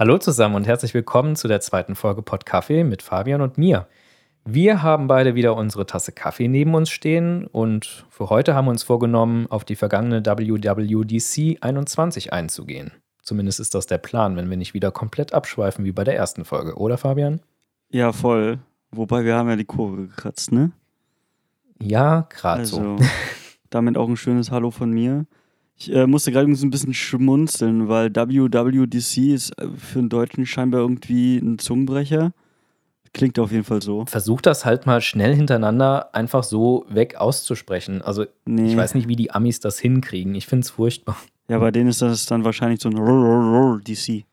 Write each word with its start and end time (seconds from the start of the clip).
Hallo 0.00 0.16
zusammen 0.16 0.54
und 0.54 0.66
herzlich 0.66 0.94
willkommen 0.94 1.36
zu 1.36 1.46
der 1.46 1.60
zweiten 1.60 1.94
Folge 1.94 2.22
Podkaffee 2.22 2.84
mit 2.84 3.02
Fabian 3.02 3.42
und 3.42 3.58
mir. 3.58 3.86
Wir 4.46 4.82
haben 4.82 5.08
beide 5.08 5.34
wieder 5.34 5.54
unsere 5.54 5.84
Tasse 5.84 6.12
Kaffee 6.12 6.48
neben 6.48 6.74
uns 6.74 6.88
stehen 6.88 7.46
und 7.46 8.06
für 8.08 8.30
heute 8.30 8.54
haben 8.54 8.64
wir 8.64 8.70
uns 8.70 8.82
vorgenommen, 8.82 9.46
auf 9.50 9.66
die 9.66 9.76
vergangene 9.76 10.24
WWDC 10.24 11.58
21 11.60 12.32
einzugehen. 12.32 12.92
Zumindest 13.20 13.60
ist 13.60 13.74
das 13.74 13.84
der 13.86 13.98
Plan, 13.98 14.36
wenn 14.36 14.48
wir 14.48 14.56
nicht 14.56 14.72
wieder 14.72 14.90
komplett 14.90 15.34
abschweifen 15.34 15.84
wie 15.84 15.92
bei 15.92 16.04
der 16.04 16.16
ersten 16.16 16.46
Folge, 16.46 16.76
oder 16.76 16.96
Fabian? 16.96 17.42
Ja, 17.90 18.14
voll. 18.14 18.58
Wobei 18.92 19.26
wir 19.26 19.34
haben 19.34 19.50
ja 19.50 19.56
die 19.56 19.66
Kurve 19.66 20.06
gekratzt, 20.06 20.50
ne? 20.50 20.72
Ja, 21.78 22.26
gerade 22.30 22.60
Also, 22.60 22.96
so. 22.96 23.04
damit 23.68 23.98
auch 23.98 24.08
ein 24.08 24.16
schönes 24.16 24.50
Hallo 24.50 24.70
von 24.70 24.92
mir. 24.92 25.26
Ich 25.80 25.90
äh, 25.92 26.06
musste 26.06 26.30
gerade 26.30 26.54
so 26.54 26.66
ein 26.66 26.70
bisschen 26.70 26.92
schmunzeln, 26.92 27.88
weil 27.88 28.14
WWDC 28.14 29.16
ist 29.32 29.58
äh, 29.58 29.68
für 29.78 30.00
einen 30.00 30.10
Deutschen 30.10 30.44
scheinbar 30.44 30.82
irgendwie 30.82 31.38
ein 31.38 31.58
Zungenbrecher. 31.58 32.32
Klingt 33.14 33.38
auf 33.38 33.50
jeden 33.50 33.64
Fall 33.64 33.80
so. 33.82 34.04
Versuch 34.06 34.40
das 34.42 34.64
halt 34.64 34.86
mal 34.86 35.00
schnell 35.00 35.34
hintereinander 35.34 36.14
einfach 36.14 36.44
so 36.44 36.84
weg 36.88 37.16
auszusprechen. 37.16 38.02
Also 38.02 38.26
Nee. 38.44 38.70
ich 38.70 38.76
weiß 38.76 38.94
nicht, 38.94 39.08
wie 39.08 39.16
die 39.16 39.30
Amis 39.32 39.58
das 39.60 39.78
hinkriegen. 39.78 40.34
Ich 40.34 40.46
finde 40.46 40.64
es 40.64 40.70
furchtbar. 40.70 41.16
Ja, 41.48 41.58
bei 41.58 41.70
denen 41.72 41.88
ist 41.88 42.02
das 42.02 42.26
dann 42.26 42.44
wahrscheinlich 42.44 42.80
so 42.80 42.90
ein 42.90 43.80
DC. 43.82 44.24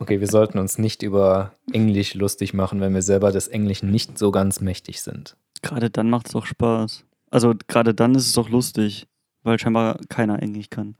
Okay, 0.00 0.20
wir 0.20 0.26
sollten 0.26 0.58
uns 0.58 0.78
nicht 0.78 1.02
über 1.02 1.52
Englisch 1.72 2.14
lustig 2.14 2.52
machen, 2.54 2.80
wenn 2.80 2.94
wir 2.94 3.02
selber 3.02 3.30
des 3.30 3.46
Englischen 3.46 3.90
nicht 3.90 4.18
so 4.18 4.32
ganz 4.32 4.60
mächtig 4.60 5.02
sind. 5.02 5.36
Gerade 5.62 5.90
dann 5.90 6.10
macht 6.10 6.26
es 6.26 6.32
doch 6.32 6.46
Spaß. 6.46 7.04
Also 7.30 7.54
gerade 7.68 7.94
dann 7.94 8.14
ist 8.14 8.26
es 8.26 8.32
doch 8.32 8.48
lustig, 8.48 9.06
weil 9.42 9.58
scheinbar 9.58 9.98
keiner 10.08 10.42
Englisch 10.42 10.70
kann. 10.70 10.96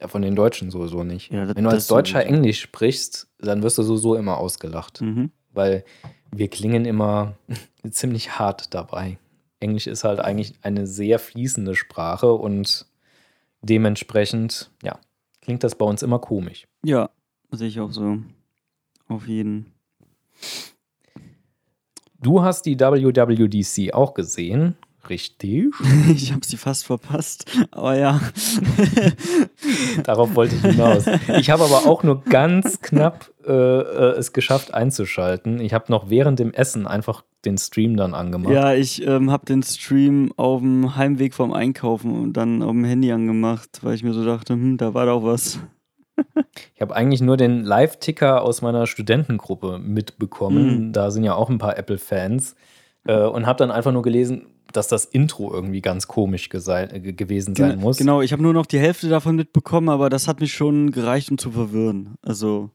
Ja, 0.00 0.08
von 0.08 0.22
den 0.22 0.34
Deutschen 0.34 0.70
sowieso 0.70 1.04
nicht. 1.04 1.32
Ja, 1.32 1.46
das- 1.46 1.56
wenn 1.56 1.64
du 1.64 1.70
als 1.70 1.86
Deutscher. 1.86 2.26
Englisch 2.26 2.60
sprichst, 2.60 3.28
dann 3.38 3.62
wirst 3.62 3.78
du 3.78 3.82
sowieso 3.82 4.16
immer 4.16 4.36
ausgelacht. 4.36 5.00
Mhm. 5.00 5.30
Weil 5.52 5.84
wir 6.30 6.48
klingen 6.48 6.84
immer 6.84 7.34
ziemlich 7.90 8.38
hart 8.38 8.74
dabei. 8.74 9.18
Englisch 9.60 9.86
ist 9.86 10.02
halt 10.04 10.18
eigentlich 10.18 10.54
eine 10.62 10.86
sehr 10.86 11.18
fließende 11.18 11.76
Sprache 11.76 12.32
und 12.32 12.86
dementsprechend, 13.62 14.70
ja, 14.82 14.98
klingt 15.40 15.62
das 15.62 15.76
bei 15.76 15.84
uns 15.84 16.02
immer 16.02 16.18
komisch. 16.18 16.66
Ja, 16.84 17.10
sehe 17.52 17.68
ich 17.68 17.78
auch 17.80 17.92
so. 17.92 18.18
Auf 19.08 19.28
jeden. 19.28 19.66
Du 22.22 22.42
hast 22.42 22.66
die 22.66 22.78
WWDC 22.78 23.94
auch 23.94 24.14
gesehen, 24.14 24.76
richtig? 25.08 25.74
Ich 26.14 26.32
habe 26.32 26.46
sie 26.46 26.56
fast 26.56 26.86
verpasst, 26.86 27.46
aber 27.72 27.98
ja. 27.98 28.20
Darauf 30.04 30.34
wollte 30.36 30.54
ich 30.54 30.62
hinaus. 30.62 31.04
Ich 31.38 31.50
habe 31.50 31.64
aber 31.64 31.86
auch 31.86 32.04
nur 32.04 32.22
ganz 32.22 32.80
knapp 32.80 33.30
äh, 33.44 33.52
äh, 33.52 34.18
es 34.18 34.32
geschafft 34.32 34.72
einzuschalten. 34.72 35.60
Ich 35.60 35.74
habe 35.74 35.86
noch 35.88 36.10
während 36.10 36.38
dem 36.38 36.52
Essen 36.52 36.86
einfach 36.86 37.24
den 37.44 37.58
Stream 37.58 37.96
dann 37.96 38.14
angemacht. 38.14 38.54
Ja, 38.54 38.72
ich 38.72 39.04
ähm, 39.04 39.32
habe 39.32 39.44
den 39.46 39.64
Stream 39.64 40.32
auf 40.36 40.60
dem 40.60 40.94
Heimweg 40.94 41.34
vom 41.34 41.52
Einkaufen 41.52 42.22
und 42.22 42.34
dann 42.34 42.62
auf 42.62 42.70
dem 42.70 42.84
Handy 42.84 43.10
angemacht, 43.10 43.80
weil 43.82 43.96
ich 43.96 44.04
mir 44.04 44.12
so 44.12 44.24
dachte, 44.24 44.52
hm, 44.52 44.76
da 44.76 44.94
war 44.94 45.06
doch 45.06 45.24
was. 45.24 45.58
Ich 46.74 46.80
habe 46.80 46.94
eigentlich 46.94 47.20
nur 47.20 47.36
den 47.36 47.64
Live-Ticker 47.64 48.42
aus 48.42 48.62
meiner 48.62 48.86
Studentengruppe 48.86 49.78
mitbekommen. 49.78 50.88
Mhm. 50.88 50.92
Da 50.92 51.10
sind 51.10 51.24
ja 51.24 51.34
auch 51.34 51.48
ein 51.48 51.58
paar 51.58 51.78
Apple-Fans. 51.78 52.54
Äh, 53.04 53.24
und 53.24 53.46
habe 53.46 53.58
dann 53.58 53.70
einfach 53.70 53.92
nur 53.92 54.02
gelesen, 54.02 54.46
dass 54.72 54.88
das 54.88 55.04
Intro 55.04 55.52
irgendwie 55.52 55.80
ganz 55.80 56.06
komisch 56.06 56.48
äh, 56.52 57.00
gewesen 57.12 57.54
sein 57.54 57.78
muss. 57.78 57.98
Genau, 57.98 58.22
ich 58.22 58.32
habe 58.32 58.42
nur 58.42 58.52
noch 58.52 58.66
die 58.66 58.78
Hälfte 58.78 59.08
davon 59.08 59.36
mitbekommen, 59.36 59.88
aber 59.88 60.08
das 60.08 60.28
hat 60.28 60.40
mich 60.40 60.54
schon 60.54 60.92
gereicht, 60.92 61.30
um 61.30 61.38
zu 61.38 61.50
verwirren. 61.50 62.14
Also, 62.22 62.70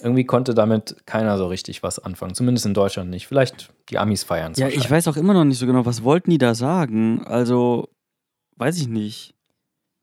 Irgendwie 0.00 0.24
konnte 0.24 0.54
damit 0.54 0.96
keiner 1.06 1.36
so 1.38 1.46
richtig 1.46 1.82
was 1.82 1.98
anfangen. 1.98 2.34
Zumindest 2.34 2.66
in 2.66 2.74
Deutschland 2.74 3.10
nicht. 3.10 3.26
Vielleicht 3.26 3.72
die 3.90 3.98
Amis 3.98 4.24
feiern 4.24 4.52
es. 4.52 4.58
ja, 4.58 4.68
ich 4.68 4.90
weiß 4.90 5.08
auch 5.08 5.16
immer 5.16 5.34
noch 5.34 5.44
nicht 5.44 5.58
so 5.58 5.66
genau, 5.66 5.84
was 5.84 6.02
wollten 6.02 6.30
die 6.30 6.38
da 6.38 6.54
sagen? 6.54 7.22
Also, 7.26 7.88
weiß 8.56 8.78
ich 8.78 8.88
nicht. 8.88 9.34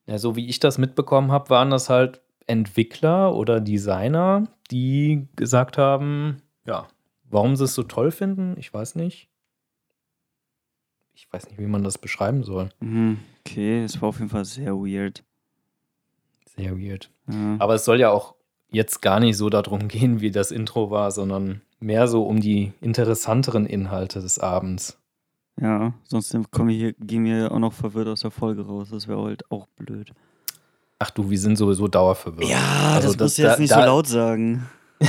Ja, 0.06 0.18
so 0.20 0.36
wie 0.36 0.48
ich 0.48 0.60
das 0.60 0.78
mitbekommen 0.78 1.32
habe, 1.32 1.50
waren 1.50 1.70
das 1.70 1.90
halt 1.90 2.22
Entwickler 2.48 3.36
oder 3.36 3.60
Designer, 3.60 4.48
die 4.72 5.28
gesagt 5.36 5.78
haben, 5.78 6.38
ja, 6.66 6.88
warum 7.30 7.56
sie 7.56 7.66
es 7.66 7.76
so 7.76 7.84
toll 7.84 8.12
finden, 8.12 8.56
ich 8.58 8.74
weiß 8.74 8.96
nicht. 8.96 9.30
Ich 11.14 11.32
weiß 11.32 11.48
nicht, 11.50 11.60
wie 11.60 11.68
man 11.68 11.84
das 11.84 11.98
beschreiben 11.98 12.44
soll. 12.44 12.70
Mhm, 12.80 13.20
okay, 13.40 13.84
es 13.84 14.02
war 14.02 14.10
auf 14.10 14.20
jeden 14.20 14.30
Fall 14.30 14.46
sehr 14.46 14.74
weird. 14.76 15.24
Sehr 16.56 16.78
weird. 16.78 17.12
Ja. 17.28 17.56
Aber 17.60 17.76
es 17.76 17.86
soll 17.86 18.00
ja 18.00 18.12
auch 18.12 18.36
jetzt 18.70 19.02
gar 19.02 19.20
nicht 19.20 19.38
so 19.38 19.50
darum 19.50 19.88
gehen, 19.88 20.22
wie 20.22 20.32
das 20.32 20.52
Intro 20.52 20.92
war, 20.92 21.12
sondern 21.12 21.62
mehr 21.80 22.08
so 22.08 22.24
um 22.24 22.40
die 22.40 22.74
interessanteren 22.82 23.66
Inhalte 23.66 24.22
des 24.22 24.40
Abends. 24.40 25.00
Ja, 25.60 25.94
sonst 26.04 26.36
kommen 26.52 26.70
wir 26.70 26.76
hier, 26.76 26.94
gehen 26.94 27.26
wir 27.26 27.52
auch 27.52 27.60
noch 27.60 27.74
verwirrt 27.74 28.08
aus 28.08 28.22
der 28.22 28.32
Folge 28.32 28.68
raus. 28.68 28.90
Das 28.92 29.08
wäre 29.08 29.24
halt 29.24 29.50
auch 29.52 29.66
blöd. 29.68 30.14
Ach 31.00 31.12
du, 31.12 31.30
wir 31.30 31.38
sind 31.40 31.58
sowieso 31.58 31.88
dauerverwirrt. 31.88 32.50
Ja, 32.50 32.94
Also 32.96 33.10
das, 33.10 33.18
das- 33.18 33.22
musst 33.26 33.38
du 33.38 33.42
jetzt 33.44 33.54
da- 33.56 33.60
nicht 33.60 33.72
da- 33.72 33.80
so 33.82 33.86
laut 33.86 34.08
sagen. 34.08 34.68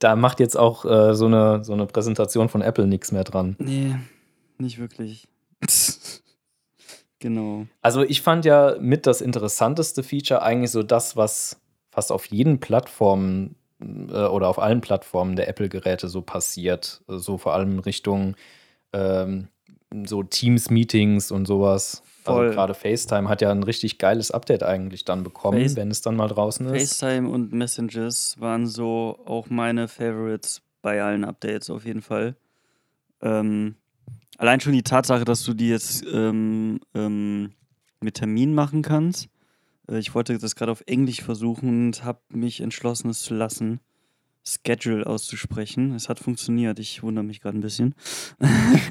Da 0.00 0.16
macht 0.16 0.38
jetzt 0.38 0.58
auch 0.58 0.84
äh, 0.84 1.14
so, 1.14 1.24
eine, 1.26 1.64
so 1.64 1.72
eine 1.72 1.86
Präsentation 1.86 2.50
von 2.50 2.60
Apple 2.60 2.86
nichts 2.86 3.10
mehr 3.10 3.24
dran. 3.24 3.56
Nee, 3.58 3.94
nicht 4.58 4.78
wirklich. 4.78 5.26
genau. 7.20 7.66
Also 7.80 8.02
ich 8.02 8.20
fand 8.20 8.44
ja 8.44 8.76
mit 8.80 9.06
das 9.06 9.20
interessanteste 9.22 10.02
Feature 10.02 10.42
eigentlich 10.42 10.72
so 10.72 10.82
das, 10.82 11.16
was 11.16 11.60
fast 11.90 12.12
auf 12.12 12.26
jeden 12.26 12.60
Plattformen 12.60 13.54
äh, 13.80 14.26
oder 14.26 14.48
auf 14.48 14.58
allen 14.58 14.80
Plattformen 14.82 15.36
der 15.36 15.48
Apple-Geräte 15.48 16.08
so 16.08 16.20
passiert. 16.20 17.00
So 17.06 17.38
vor 17.38 17.54
allem 17.54 17.78
Richtung 17.78 18.34
ähm, 18.92 19.48
so 20.04 20.22
Teams-Meetings 20.22 21.30
und 21.30 21.46
sowas. 21.46 22.02
Voll. 22.24 22.46
Also 22.46 22.54
gerade 22.54 22.74
FaceTime 22.74 23.28
hat 23.28 23.40
ja 23.42 23.50
ein 23.50 23.62
richtig 23.62 23.98
geiles 23.98 24.30
Update 24.30 24.62
eigentlich 24.62 25.04
dann 25.04 25.22
bekommen, 25.22 25.60
Face- 25.60 25.76
wenn 25.76 25.90
es 25.90 26.00
dann 26.00 26.16
mal 26.16 26.28
draußen 26.28 26.66
ist. 26.74 27.00
FaceTime 27.00 27.28
und 27.28 27.52
Messages 27.52 28.36
waren 28.38 28.66
so 28.66 29.20
auch 29.26 29.50
meine 29.50 29.88
Favorites 29.88 30.62
bei 30.82 31.02
allen 31.02 31.24
Updates 31.24 31.70
auf 31.70 31.84
jeden 31.84 32.02
Fall. 32.02 32.36
Ähm, 33.22 33.76
allein 34.38 34.60
schon 34.60 34.72
die 34.72 34.82
Tatsache, 34.82 35.24
dass 35.24 35.44
du 35.44 35.54
die 35.54 35.68
jetzt 35.68 36.04
ähm, 36.12 36.80
ähm, 36.94 37.52
mit 38.00 38.14
Termin 38.16 38.54
machen 38.54 38.82
kannst. 38.82 39.28
Äh, 39.88 39.98
ich 39.98 40.14
wollte 40.14 40.36
das 40.38 40.56
gerade 40.56 40.72
auf 40.72 40.82
Englisch 40.86 41.22
versuchen 41.22 41.86
und 41.86 42.04
habe 42.04 42.20
mich 42.28 42.60
entschlossen, 42.60 43.10
es 43.10 43.22
zu 43.22 43.34
lassen, 43.34 43.80
Schedule 44.46 45.06
auszusprechen. 45.06 45.94
Es 45.94 46.08
hat 46.08 46.18
funktioniert. 46.18 46.78
Ich 46.78 47.02
wundere 47.02 47.24
mich 47.24 47.40
gerade 47.40 47.58
ein 47.58 47.62
bisschen. 47.62 47.94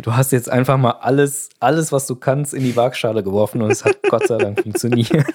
Du 0.02 0.16
hast 0.16 0.31
jetzt 0.31 0.50
einfach 0.50 0.78
mal 0.78 0.91
alles, 0.91 1.50
alles, 1.59 1.91
was 1.91 2.08
du 2.08 2.16
kannst, 2.16 2.53
in 2.53 2.64
die 2.64 2.75
Waagschale 2.75 3.24
geworfen 3.24 3.62
und 3.62 3.72
es 3.72 3.86
hat 3.86 4.02
Gott 4.09 4.28
sei 4.28 4.38
Dank 4.38 4.62
funktioniert. 4.62 5.25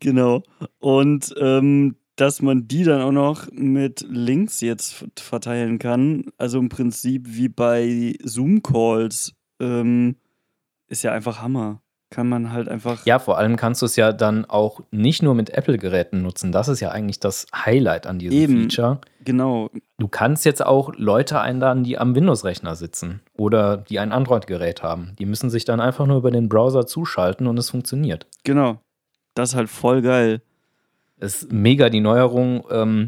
Genau. 0.00 0.42
Und 0.80 1.32
ähm, 1.38 1.96
dass 2.16 2.42
man 2.42 2.68
die 2.68 2.84
dann 2.84 3.00
auch 3.00 3.12
noch 3.12 3.50
mit 3.52 4.04
Links 4.08 4.60
jetzt 4.60 5.06
verteilen 5.18 5.78
kann, 5.78 6.24
also 6.36 6.58
im 6.58 6.68
Prinzip 6.68 7.26
wie 7.28 7.48
bei 7.48 8.14
Zoom-Calls, 8.22 9.32
ähm, 9.60 10.16
ist 10.88 11.02
ja 11.02 11.12
einfach 11.12 11.40
Hammer. 11.40 11.80
Kann 12.10 12.28
man 12.28 12.52
halt 12.52 12.68
einfach. 12.68 13.06
Ja, 13.06 13.20
vor 13.20 13.38
allem 13.38 13.54
kannst 13.54 13.82
du 13.82 13.86
es 13.86 13.94
ja 13.94 14.12
dann 14.12 14.44
auch 14.44 14.80
nicht 14.90 15.22
nur 15.22 15.36
mit 15.36 15.50
Apple-Geräten 15.50 16.22
nutzen. 16.22 16.50
Das 16.50 16.66
ist 16.66 16.80
ja 16.80 16.90
eigentlich 16.90 17.20
das 17.20 17.46
Highlight 17.54 18.08
an 18.08 18.18
diesem 18.18 18.36
Eben. 18.36 18.60
Feature. 18.62 19.00
Genau. 19.24 19.70
Du 19.96 20.08
kannst 20.08 20.44
jetzt 20.44 20.64
auch 20.64 20.92
Leute 20.96 21.40
einladen, 21.40 21.84
die 21.84 21.98
am 21.98 22.16
Windows-Rechner 22.16 22.74
sitzen 22.74 23.20
oder 23.36 23.76
die 23.76 24.00
ein 24.00 24.10
Android-Gerät 24.10 24.82
haben. 24.82 25.14
Die 25.20 25.26
müssen 25.26 25.50
sich 25.50 25.64
dann 25.64 25.80
einfach 25.80 26.06
nur 26.06 26.16
über 26.18 26.32
den 26.32 26.48
Browser 26.48 26.84
zuschalten 26.84 27.46
und 27.46 27.56
es 27.58 27.70
funktioniert. 27.70 28.26
Genau. 28.42 28.80
Das 29.34 29.50
ist 29.50 29.54
halt 29.54 29.68
voll 29.68 30.02
geil. 30.02 30.42
Es 31.20 31.42
ist 31.42 31.52
mega 31.52 31.90
die 31.90 32.00
Neuerung. 32.00 32.64
Ähm, 32.72 33.06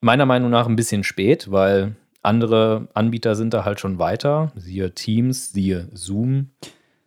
meiner 0.00 0.26
Meinung 0.26 0.50
nach 0.50 0.66
ein 0.66 0.76
bisschen 0.76 1.04
spät, 1.04 1.52
weil 1.52 1.94
andere 2.22 2.88
Anbieter 2.94 3.36
sind 3.36 3.54
da 3.54 3.64
halt 3.64 3.78
schon 3.78 4.00
weiter. 4.00 4.50
Siehe 4.56 4.92
Teams, 4.92 5.52
siehe 5.52 5.88
Zoom. 5.92 6.50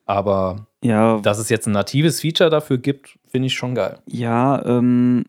Aber 0.06 0.67
Ja, 0.84 1.20
dass 1.20 1.40
es 1.40 1.50
jetzt 1.50 1.68
ein 1.68 1.74
natives 1.74 2.22
Feature 2.22 2.50
dafür 2.50 2.78
gibt, 2.78 3.18
finde 3.28 3.48
ich 3.48 3.56
schon 3.56 3.76
geil. 3.76 4.00
Ja, 4.06 4.64
ähm, 4.66 5.26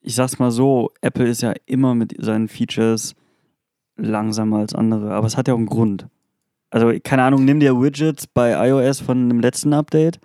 ich 0.00 0.14
sag's 0.14 0.38
mal 0.38 0.50
so, 0.50 0.90
Apple 1.00 1.28
ist 1.28 1.42
ja 1.42 1.54
immer 1.66 1.94
mit 1.94 2.14
seinen 2.18 2.48
Features 2.48 3.14
langsamer 3.96 4.58
als 4.58 4.74
andere, 4.74 5.12
aber 5.12 5.26
es 5.26 5.36
hat 5.36 5.48
ja 5.48 5.54
auch 5.54 5.58
einen 5.58 5.66
Grund. 5.66 6.08
Also, 6.70 6.90
keine 7.04 7.22
Ahnung, 7.24 7.44
nimm 7.44 7.60
dir 7.60 7.80
Widgets 7.80 8.26
bei 8.26 8.68
iOS 8.68 9.00
von 9.00 9.28
dem 9.28 9.40
letzten 9.40 9.74
Update, 9.74 10.18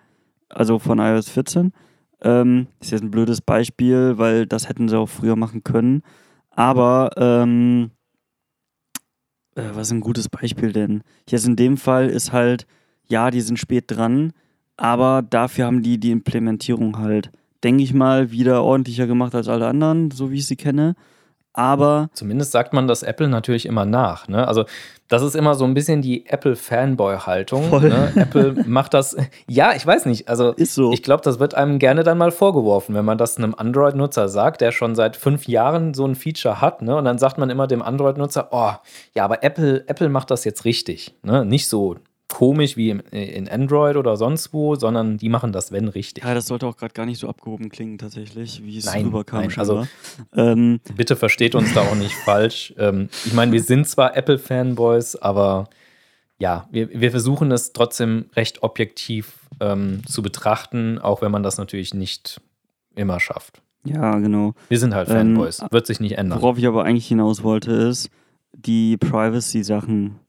also 0.49 0.79
von 0.79 0.99
iOS 0.99 1.29
14. 1.29 1.73
Ähm, 2.21 2.67
ist 2.79 2.91
jetzt 2.91 3.03
ein 3.03 3.11
blödes 3.11 3.41
Beispiel, 3.41 4.17
weil 4.17 4.47
das 4.47 4.69
hätten 4.69 4.89
sie 4.89 4.97
auch 4.97 5.09
früher 5.09 5.35
machen 5.35 5.63
können. 5.63 6.01
Aber, 6.49 7.11
ähm, 7.17 7.91
äh, 9.55 9.69
was 9.73 9.87
ist 9.87 9.91
ein 9.93 10.01
gutes 10.01 10.29
Beispiel 10.29 10.71
denn? 10.71 11.03
Jetzt 11.29 11.45
in 11.45 11.55
dem 11.55 11.77
Fall 11.77 12.09
ist 12.09 12.31
halt, 12.31 12.65
ja, 13.09 13.31
die 13.31 13.41
sind 13.41 13.59
spät 13.59 13.85
dran, 13.87 14.33
aber 14.77 15.23
dafür 15.27 15.65
haben 15.65 15.81
die 15.81 15.99
die 15.99 16.11
Implementierung 16.11 16.97
halt, 16.99 17.31
denke 17.63 17.83
ich 17.83 17.93
mal, 17.93 18.31
wieder 18.31 18.63
ordentlicher 18.63 19.07
gemacht 19.07 19.33
als 19.35 19.47
alle 19.47 19.67
anderen, 19.67 20.11
so 20.11 20.31
wie 20.31 20.37
ich 20.37 20.47
sie 20.47 20.55
kenne. 20.55 20.95
Aber. 21.57 22.11
Zumindest 22.13 22.51
sagt 22.51 22.71
man 22.73 22.87
das 22.87 23.01
Apple 23.01 23.27
natürlich 23.27 23.65
immer 23.65 23.83
nach. 23.83 24.27
Ne? 24.27 24.47
Also, 24.47 24.65
das 25.07 25.23
ist 25.23 25.35
immer 25.35 25.55
so 25.55 25.65
ein 25.65 25.73
bisschen 25.73 26.03
die 26.03 26.27
Apple-Fanboy-Haltung. 26.27 27.81
Ne? 27.81 28.11
Apple 28.15 28.63
macht 28.67 28.93
das. 28.93 29.17
Ja, 29.47 29.73
ich 29.73 29.83
weiß 29.83 30.05
nicht. 30.05 30.29
Also, 30.29 30.51
ist 30.51 30.75
so. 30.75 30.91
ich 30.91 31.01
glaube, 31.01 31.23
das 31.23 31.39
wird 31.39 31.55
einem 31.55 31.79
gerne 31.79 32.03
dann 32.03 32.19
mal 32.19 32.29
vorgeworfen, 32.29 32.93
wenn 32.93 33.05
man 33.05 33.17
das 33.17 33.37
einem 33.37 33.55
Android-Nutzer 33.55 34.29
sagt, 34.29 34.61
der 34.61 34.71
schon 34.71 34.93
seit 34.93 35.15
fünf 35.15 35.47
Jahren 35.47 35.95
so 35.95 36.05
ein 36.05 36.13
Feature 36.13 36.61
hat. 36.61 36.83
Ne? 36.83 36.95
Und 36.95 37.05
dann 37.05 37.17
sagt 37.17 37.39
man 37.39 37.49
immer 37.49 37.65
dem 37.65 37.81
Android-Nutzer: 37.81 38.49
Oh, 38.51 38.73
ja, 39.15 39.25
aber 39.25 39.43
Apple, 39.43 39.83
Apple 39.87 40.09
macht 40.09 40.29
das 40.29 40.43
jetzt 40.43 40.63
richtig. 40.63 41.15
Ne? 41.23 41.43
Nicht 41.43 41.69
so 41.69 41.95
komisch 42.27 42.75
wie 42.75 42.89
in 42.89 43.47
Android 43.47 43.95
oder 43.95 44.17
sonst 44.17 44.53
wo, 44.53 44.75
sondern 44.75 45.17
die 45.17 45.29
machen 45.29 45.53
das, 45.53 45.71
wenn 45.71 45.87
richtig. 45.87 46.23
Ja, 46.23 46.33
das 46.33 46.47
sollte 46.47 46.67
auch 46.67 46.75
gerade 46.75 46.93
gar 46.93 47.05
nicht 47.05 47.19
so 47.19 47.29
abgehoben 47.29 47.69
klingen, 47.69 47.97
tatsächlich, 47.97 48.61
wie 48.63 48.77
es 48.77 48.93
rüberkam. 48.93 49.41
Nein, 49.41 49.53
also, 49.57 49.87
ähm, 50.35 50.79
bitte 50.95 51.15
versteht 51.15 51.55
uns 51.55 51.73
da 51.73 51.81
auch 51.81 51.95
nicht 51.95 52.13
falsch. 52.25 52.73
Ähm, 52.77 53.09
ich 53.25 53.33
meine, 53.33 53.51
wir 53.51 53.61
sind 53.61 53.87
zwar 53.87 54.15
Apple-Fanboys, 54.15 55.15
aber 55.15 55.69
ja, 56.37 56.67
wir, 56.71 56.89
wir 56.89 57.11
versuchen 57.11 57.51
es 57.51 57.73
trotzdem 57.73 58.25
recht 58.35 58.61
objektiv 58.61 59.39
ähm, 59.59 60.01
zu 60.05 60.21
betrachten, 60.21 60.99
auch 60.99 61.21
wenn 61.21 61.31
man 61.31 61.43
das 61.43 61.57
natürlich 61.57 61.93
nicht 61.93 62.41
immer 62.95 63.19
schafft. 63.19 63.61
Ja, 63.83 64.17
genau. 64.19 64.53
Wir 64.67 64.79
sind 64.79 64.93
halt 64.93 65.07
Fanboys, 65.07 65.61
ähm, 65.61 65.67
wird 65.71 65.87
sich 65.87 65.99
nicht 65.99 66.17
ändern. 66.17 66.41
Worauf 66.41 66.57
ich 66.57 66.67
aber 66.67 66.83
eigentlich 66.83 67.07
hinaus 67.07 67.43
wollte, 67.43 67.71
ist 67.71 68.09
die 68.51 68.97
Privacy-Sachen 68.97 70.19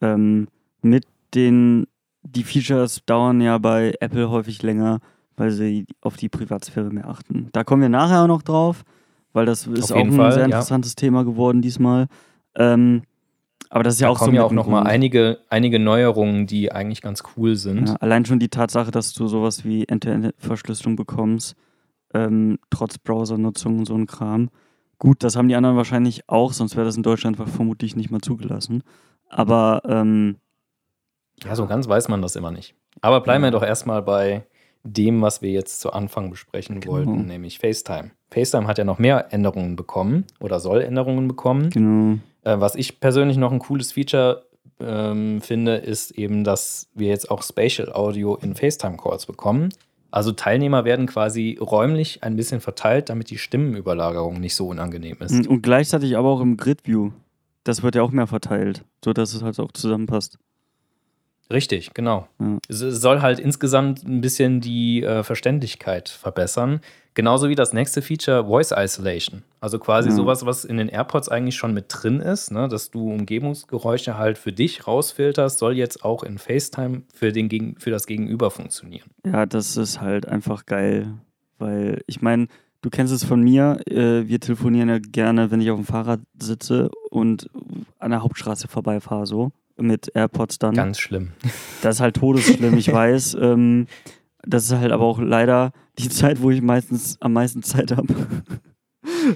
ähm, 0.00 0.48
mit 0.82 1.04
den, 1.34 1.86
die 2.22 2.44
Features 2.44 3.02
dauern 3.06 3.40
ja 3.40 3.58
bei 3.58 3.94
Apple 4.00 4.30
häufig 4.30 4.62
länger, 4.62 5.00
weil 5.36 5.50
sie 5.50 5.86
auf 6.00 6.16
die 6.16 6.28
Privatsphäre 6.28 6.90
mehr 6.90 7.08
achten. 7.08 7.48
Da 7.52 7.64
kommen 7.64 7.82
wir 7.82 7.88
nachher 7.88 8.22
auch 8.22 8.28
noch 8.28 8.42
drauf, 8.42 8.84
weil 9.32 9.46
das 9.46 9.66
ist 9.66 9.92
auch 9.92 9.96
ein 9.96 10.12
Fall, 10.12 10.32
sehr 10.32 10.44
interessantes 10.44 10.92
ja. 10.92 10.96
Thema 11.06 11.24
geworden 11.24 11.62
diesmal. 11.62 12.06
Ähm, 12.54 13.02
aber 13.68 13.82
das 13.82 13.94
ist 13.94 14.00
ja 14.00 14.08
da 14.08 14.12
auch 14.12 14.18
kommen 14.18 14.32
so 14.32 14.36
ja 14.36 14.44
auch 14.44 14.52
noch 14.52 14.66
mal 14.66 14.84
einige, 14.84 15.38
einige 15.50 15.78
Neuerungen, 15.78 16.46
die 16.46 16.72
eigentlich 16.72 17.02
ganz 17.02 17.22
cool 17.36 17.56
sind. 17.56 17.88
Ja, 17.88 17.96
allein 17.96 18.24
schon 18.24 18.38
die 18.38 18.48
Tatsache, 18.48 18.90
dass 18.90 19.12
du 19.12 19.26
sowas 19.26 19.64
wie 19.64 19.84
End-to-End-Verschlüsselung 19.84 20.96
bekommst, 20.96 21.56
ähm, 22.14 22.58
trotz 22.70 22.98
Browsernutzung 22.98 23.80
und 23.80 23.86
so 23.86 23.94
ein 23.94 24.06
Kram. 24.06 24.50
Gut, 24.98 25.22
das 25.22 25.36
haben 25.36 25.48
die 25.48 25.56
anderen 25.56 25.76
wahrscheinlich 25.76 26.28
auch, 26.28 26.52
sonst 26.52 26.76
wäre 26.76 26.86
das 26.86 26.96
in 26.96 27.02
Deutschland 27.02 27.36
vermutlich 27.36 27.96
nicht 27.96 28.10
mal 28.10 28.20
zugelassen. 28.20 28.82
Aber 29.28 29.82
ähm, 29.84 30.36
ja, 31.44 31.54
so 31.54 31.66
ganz 31.66 31.88
weiß 31.88 32.08
man 32.08 32.22
das 32.22 32.36
immer 32.36 32.50
nicht. 32.50 32.74
Aber 33.00 33.20
bleiben 33.20 33.44
wir 33.44 33.50
doch 33.50 33.62
erstmal 33.62 34.02
bei 34.02 34.44
dem, 34.82 35.20
was 35.20 35.42
wir 35.42 35.50
jetzt 35.50 35.80
zu 35.80 35.92
Anfang 35.92 36.30
besprechen 36.30 36.80
genau. 36.80 36.94
wollten, 36.94 37.26
nämlich 37.26 37.58
FaceTime. 37.58 38.10
FaceTime 38.30 38.66
hat 38.66 38.78
ja 38.78 38.84
noch 38.84 38.98
mehr 38.98 39.32
Änderungen 39.32 39.76
bekommen 39.76 40.24
oder 40.40 40.60
soll 40.60 40.80
Änderungen 40.82 41.28
bekommen. 41.28 41.70
Genau. 41.70 42.18
Äh, 42.44 42.60
was 42.60 42.74
ich 42.74 43.00
persönlich 43.00 43.36
noch 43.36 43.52
ein 43.52 43.58
cooles 43.58 43.92
Feature 43.92 44.44
ähm, 44.80 45.40
finde, 45.40 45.76
ist 45.76 46.12
eben, 46.12 46.44
dass 46.44 46.88
wir 46.94 47.08
jetzt 47.08 47.30
auch 47.30 47.42
Spatial 47.42 47.92
Audio 47.92 48.36
in 48.36 48.54
FaceTime-Calls 48.54 49.26
bekommen. 49.26 49.70
Also 50.10 50.32
Teilnehmer 50.32 50.84
werden 50.84 51.06
quasi 51.06 51.58
räumlich 51.60 52.22
ein 52.22 52.36
bisschen 52.36 52.60
verteilt, 52.60 53.08
damit 53.10 53.30
die 53.30 53.38
Stimmenüberlagerung 53.38 54.40
nicht 54.40 54.54
so 54.54 54.68
unangenehm 54.68 55.16
ist. 55.20 55.46
Und 55.46 55.62
gleichzeitig 55.62 56.16
aber 56.16 56.28
auch 56.28 56.40
im 56.40 56.56
Grid 56.56 56.86
View. 56.86 57.10
Das 57.64 57.82
wird 57.82 57.96
ja 57.96 58.02
auch 58.02 58.12
mehr 58.12 58.28
verteilt, 58.28 58.84
sodass 59.04 59.34
es 59.34 59.42
halt 59.42 59.58
auch 59.58 59.72
zusammenpasst. 59.72 60.38
Richtig, 61.50 61.94
genau. 61.94 62.26
Ja. 62.40 62.58
Es 62.68 62.78
soll 62.78 63.22
halt 63.22 63.38
insgesamt 63.38 64.04
ein 64.04 64.20
bisschen 64.20 64.60
die 64.60 65.02
äh, 65.02 65.22
Verständlichkeit 65.22 66.08
verbessern. 66.08 66.80
Genauso 67.14 67.48
wie 67.48 67.54
das 67.54 67.72
nächste 67.72 68.02
Feature 68.02 68.46
Voice 68.46 68.72
Isolation. 68.76 69.42
Also 69.60 69.78
quasi 69.78 70.10
ja. 70.10 70.14
sowas, 70.14 70.44
was 70.44 70.64
in 70.64 70.76
den 70.76 70.88
AirPods 70.88 71.28
eigentlich 71.28 71.56
schon 71.56 71.72
mit 71.72 71.86
drin 71.88 72.20
ist, 72.20 72.50
ne? 72.50 72.68
dass 72.68 72.90
du 72.90 73.10
Umgebungsgeräusche 73.10 74.18
halt 74.18 74.38
für 74.38 74.52
dich 74.52 74.86
rausfilterst, 74.86 75.58
soll 75.58 75.76
jetzt 75.76 76.04
auch 76.04 76.24
in 76.24 76.36
FaceTime 76.36 77.02
für, 77.14 77.32
den, 77.32 77.76
für 77.78 77.90
das 77.90 78.06
Gegenüber 78.06 78.50
funktionieren. 78.50 79.08
Ja, 79.24 79.46
das 79.46 79.76
ist 79.76 80.00
halt 80.00 80.28
einfach 80.28 80.66
geil. 80.66 81.14
Weil 81.58 82.02
ich 82.06 82.20
meine, 82.20 82.48
du 82.82 82.90
kennst 82.90 83.14
es 83.14 83.24
von 83.24 83.40
mir, 83.40 83.80
äh, 83.86 84.28
wir 84.28 84.40
telefonieren 84.40 84.88
ja 84.88 84.98
gerne, 84.98 85.50
wenn 85.50 85.62
ich 85.62 85.70
auf 85.70 85.78
dem 85.78 85.86
Fahrrad 85.86 86.20
sitze 86.38 86.90
und 87.10 87.48
an 87.98 88.10
der 88.10 88.22
Hauptstraße 88.22 88.68
vorbeifahre 88.68 89.26
so 89.26 89.52
mit 89.76 90.10
AirPods 90.14 90.58
dann. 90.58 90.74
Ganz 90.74 90.98
schlimm. 90.98 91.32
Das 91.82 91.96
ist 91.96 92.00
halt 92.00 92.16
todesschlimm, 92.16 92.76
ich 92.78 92.90
weiß. 92.92 93.36
Ähm, 93.40 93.86
das 94.44 94.64
ist 94.64 94.72
halt 94.72 94.90
aber 94.90 95.04
auch 95.04 95.20
leider 95.20 95.72
die 95.98 96.08
Zeit, 96.08 96.42
wo 96.42 96.50
ich 96.50 96.62
meistens 96.62 97.20
am 97.20 97.32
meisten 97.32 97.62
Zeit 97.62 97.92
habe. 97.92 98.12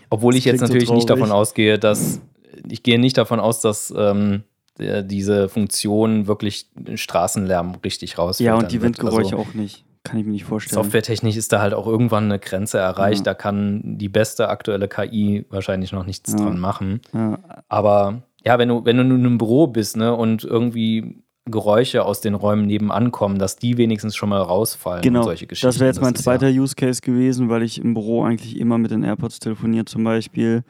Obwohl 0.08 0.34
ich 0.34 0.44
jetzt 0.46 0.60
natürlich 0.60 0.88
so 0.88 0.94
nicht 0.94 1.08
davon 1.08 1.30
ausgehe, 1.30 1.78
dass 1.78 2.20
ich 2.68 2.82
gehe 2.82 2.98
nicht 2.98 3.16
davon 3.18 3.40
aus, 3.40 3.60
dass 3.60 3.92
ähm, 3.96 4.42
der, 4.78 5.02
diese 5.02 5.48
Funktion 5.48 6.26
wirklich 6.26 6.68
Straßenlärm 6.94 7.76
richtig 7.84 8.18
rausfällt. 8.18 8.46
Ja, 8.46 8.54
und 8.54 8.72
die 8.72 8.82
Windgeräusche 8.82 9.36
also, 9.36 9.38
auch 9.38 9.54
nicht. 9.54 9.84
Kann 10.02 10.18
ich 10.18 10.24
mir 10.24 10.32
nicht 10.32 10.44
vorstellen. 10.44 10.82
Softwaretechnisch 10.82 11.36
ist 11.36 11.52
da 11.52 11.60
halt 11.60 11.74
auch 11.74 11.86
irgendwann 11.86 12.24
eine 12.24 12.38
Grenze 12.38 12.78
erreicht. 12.78 13.18
Ja. 13.18 13.24
Da 13.24 13.34
kann 13.34 13.98
die 13.98 14.08
beste 14.08 14.48
aktuelle 14.48 14.88
KI 14.88 15.44
wahrscheinlich 15.50 15.92
noch 15.92 16.06
nichts 16.06 16.32
ja. 16.32 16.38
dran 16.38 16.58
machen. 16.58 17.02
Ja. 17.12 17.38
Aber 17.68 18.22
ja, 18.44 18.58
wenn 18.58 18.68
du, 18.68 18.84
wenn 18.84 18.96
du 18.96 19.02
in 19.02 19.12
einem 19.12 19.38
Büro 19.38 19.66
bist, 19.66 19.96
ne, 19.96 20.14
und 20.14 20.44
irgendwie 20.44 21.22
Geräusche 21.46 22.04
aus 22.04 22.20
den 22.20 22.34
Räumen 22.34 22.66
nebenan 22.66 23.10
kommen, 23.12 23.38
dass 23.38 23.56
die 23.56 23.76
wenigstens 23.76 24.14
schon 24.14 24.28
mal 24.28 24.40
rausfallen 24.40 25.02
genau. 25.02 25.20
und 25.20 25.24
solche 25.24 25.46
Geschichten. 25.46 25.68
Das 25.68 25.80
wäre 25.80 25.88
jetzt 25.88 26.00
mein 26.00 26.14
zweiter 26.14 26.48
ja 26.48 26.60
Use 26.60 26.74
Case 26.74 27.00
gewesen, 27.00 27.48
weil 27.48 27.62
ich 27.62 27.80
im 27.80 27.94
Büro 27.94 28.22
eigentlich 28.22 28.58
immer 28.58 28.78
mit 28.78 28.90
den 28.90 29.02
AirPods 29.02 29.40
telefoniere 29.40 29.84
zum 29.84 30.04
Beispiel. 30.04 30.62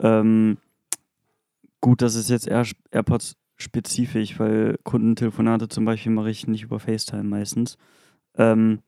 Ähm, 0.00 0.58
gut, 1.80 2.02
das 2.02 2.14
ist 2.14 2.30
jetzt 2.30 2.46
eher 2.46 2.64
AirPods 2.90 3.36
spezifisch, 3.56 4.38
weil 4.38 4.78
Kundentelefonate 4.84 5.68
zum 5.68 5.84
Beispiel 5.84 6.12
mache 6.12 6.30
ich 6.30 6.46
nicht 6.46 6.62
über 6.62 6.78
FaceTime 6.78 7.24
meistens. 7.24 7.76
Ähm, 8.36 8.80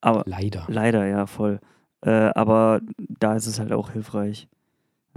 aber 0.00 0.24
leider. 0.26 0.66
Leider, 0.68 1.06
ja, 1.06 1.26
voll. 1.26 1.60
Äh, 2.02 2.10
aber 2.10 2.80
da 2.98 3.36
ist 3.36 3.46
es 3.46 3.58
halt 3.58 3.72
auch 3.72 3.90
hilfreich. 3.90 4.48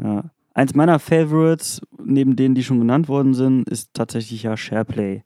Ja. 0.02 0.26
Eins 0.54 0.76
meiner 0.76 1.00
Favorites, 1.00 1.82
neben 2.14 2.36
denen, 2.36 2.56
die 2.56 2.64
schon 2.64 2.80
genannt 2.80 3.08
worden 3.08 3.34
sind, 3.34 3.68
ist 3.70 3.90
tatsächlich 3.94 4.44
ja 4.44 4.56
SharePlay. 4.56 5.24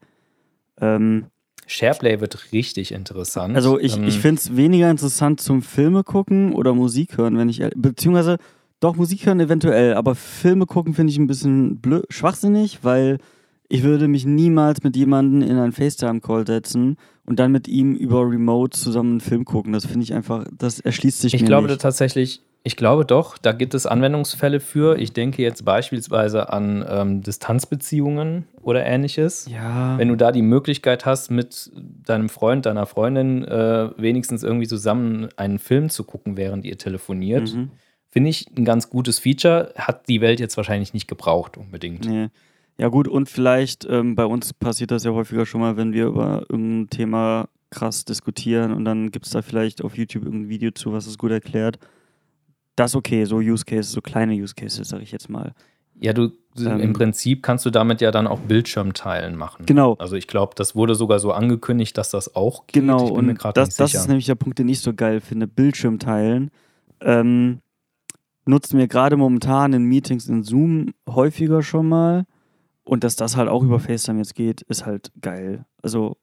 Ähm, 0.80 1.26
SharePlay 1.66 2.20
wird 2.20 2.52
richtig 2.52 2.92
interessant. 2.92 3.54
Also 3.54 3.78
ich, 3.78 3.96
ähm, 3.96 4.04
ich 4.04 4.18
finde 4.18 4.40
es 4.40 4.56
weniger 4.56 4.90
interessant 4.90 5.40
zum 5.40 5.62
Filme 5.62 6.02
gucken 6.02 6.52
oder 6.52 6.74
Musik 6.74 7.18
hören, 7.18 7.36
wenn 7.38 7.48
ich 7.48 7.62
beziehungsweise 7.76 8.38
doch 8.80 8.96
Musik 8.96 9.26
hören 9.26 9.40
eventuell, 9.40 9.94
aber 9.94 10.14
Filme 10.14 10.66
gucken 10.66 10.94
finde 10.94 11.10
ich 11.10 11.18
ein 11.18 11.26
bisschen 11.26 11.78
blöd, 11.80 12.06
schwachsinnig, 12.10 12.80
weil 12.82 13.18
ich 13.68 13.82
würde 13.82 14.08
mich 14.08 14.24
niemals 14.24 14.82
mit 14.82 14.96
jemandem 14.96 15.42
in 15.48 15.58
einen 15.58 15.72
FaceTime-Call 15.72 16.46
setzen 16.46 16.96
und 17.26 17.38
dann 17.38 17.52
mit 17.52 17.68
ihm 17.68 17.94
über 17.94 18.22
Remote 18.22 18.78
zusammen 18.78 19.12
einen 19.12 19.20
Film 19.20 19.44
gucken. 19.44 19.72
Das 19.72 19.84
finde 19.84 20.04
ich 20.04 20.14
einfach, 20.14 20.46
das 20.56 20.80
erschließt 20.80 21.20
sich 21.20 21.34
ich 21.34 21.42
mir 21.42 21.46
glaube 21.46 21.68
nicht. 21.68 21.80
tatsächlich, 21.80 22.42
ich 22.64 22.76
glaube 22.76 23.04
doch, 23.04 23.38
da 23.38 23.52
gibt 23.52 23.74
es 23.74 23.86
Anwendungsfälle 23.86 24.60
für. 24.60 24.98
Ich 24.98 25.12
denke 25.12 25.42
jetzt 25.42 25.64
beispielsweise 25.64 26.52
an 26.52 26.84
ähm, 26.88 27.22
Distanzbeziehungen 27.22 28.46
oder 28.60 28.84
ähnliches. 28.84 29.48
Ja. 29.48 29.96
Wenn 29.96 30.08
du 30.08 30.16
da 30.16 30.32
die 30.32 30.42
Möglichkeit 30.42 31.06
hast, 31.06 31.30
mit 31.30 31.70
deinem 31.74 32.28
Freund, 32.28 32.66
deiner 32.66 32.86
Freundin 32.86 33.44
äh, 33.44 33.90
wenigstens 33.96 34.42
irgendwie 34.42 34.66
zusammen 34.66 35.28
einen 35.36 35.58
Film 35.58 35.88
zu 35.88 36.04
gucken, 36.04 36.36
während 36.36 36.64
ihr 36.64 36.76
telefoniert, 36.76 37.54
mhm. 37.54 37.70
finde 38.10 38.30
ich 38.30 38.46
ein 38.56 38.64
ganz 38.64 38.90
gutes 38.90 39.18
Feature. 39.20 39.72
Hat 39.76 40.08
die 40.08 40.20
Welt 40.20 40.40
jetzt 40.40 40.56
wahrscheinlich 40.56 40.92
nicht 40.92 41.08
gebraucht 41.08 41.56
unbedingt. 41.56 42.06
Nee. 42.06 42.28
Ja, 42.76 42.88
gut, 42.88 43.08
und 43.08 43.28
vielleicht 43.28 43.86
ähm, 43.90 44.14
bei 44.14 44.24
uns 44.24 44.52
passiert 44.52 44.90
das 44.90 45.04
ja 45.04 45.12
häufiger 45.12 45.46
schon 45.46 45.60
mal, 45.60 45.76
wenn 45.76 45.92
wir 45.92 46.06
über 46.06 46.44
irgendein 46.48 46.90
Thema 46.90 47.48
krass 47.70 48.04
diskutieren 48.04 48.72
und 48.72 48.84
dann 48.84 49.10
gibt 49.10 49.26
es 49.26 49.32
da 49.32 49.42
vielleicht 49.42 49.82
auf 49.82 49.96
YouTube 49.96 50.24
irgendein 50.24 50.48
Video 50.48 50.70
zu, 50.70 50.92
was 50.92 51.06
es 51.06 51.18
gut 51.18 51.30
erklärt 51.30 51.78
das 52.78 52.94
okay, 52.94 53.24
so 53.24 53.36
Use 53.36 53.64
Cases, 53.64 53.92
so 53.92 54.00
kleine 54.00 54.34
Use 54.34 54.54
Cases, 54.54 54.88
sage 54.88 55.02
ich 55.02 55.12
jetzt 55.12 55.28
mal. 55.28 55.52
Ja, 56.00 56.12
du 56.12 56.32
ähm, 56.56 56.80
im 56.80 56.92
Prinzip 56.92 57.42
kannst 57.42 57.66
du 57.66 57.70
damit 57.70 58.00
ja 58.00 58.10
dann 58.10 58.26
auch 58.26 58.38
Bildschirmteilen 58.40 59.36
machen. 59.36 59.66
Genau. 59.66 59.94
Also 59.98 60.16
ich 60.16 60.26
glaube, 60.26 60.54
das 60.54 60.74
wurde 60.74 60.94
sogar 60.94 61.18
so 61.18 61.32
angekündigt, 61.32 61.98
dass 61.98 62.10
das 62.10 62.36
auch 62.36 62.66
geht. 62.66 62.82
Genau, 62.82 63.06
und 63.08 63.36
das, 63.54 63.76
das 63.76 63.94
ist 63.94 64.08
nämlich 64.08 64.26
der 64.26 64.36
Punkt, 64.36 64.58
den 64.58 64.68
ich 64.68 64.80
so 64.80 64.94
geil 64.94 65.20
finde. 65.20 65.46
Bildschirmteilen 65.46 66.50
ähm, 67.00 67.60
nutzen 68.44 68.78
wir 68.78 68.88
gerade 68.88 69.16
momentan 69.16 69.72
in 69.72 69.84
Meetings 69.84 70.28
in 70.28 70.42
Zoom 70.42 70.94
häufiger 71.08 71.62
schon 71.62 71.88
mal. 71.88 72.24
Und 72.84 73.04
dass 73.04 73.16
das 73.16 73.36
halt 73.36 73.48
auch 73.48 73.62
über 73.62 73.80
FaceTime 73.80 74.18
jetzt 74.18 74.34
geht, 74.34 74.62
ist 74.62 74.86
halt 74.86 75.12
geil. 75.20 75.66
Also 75.82 76.16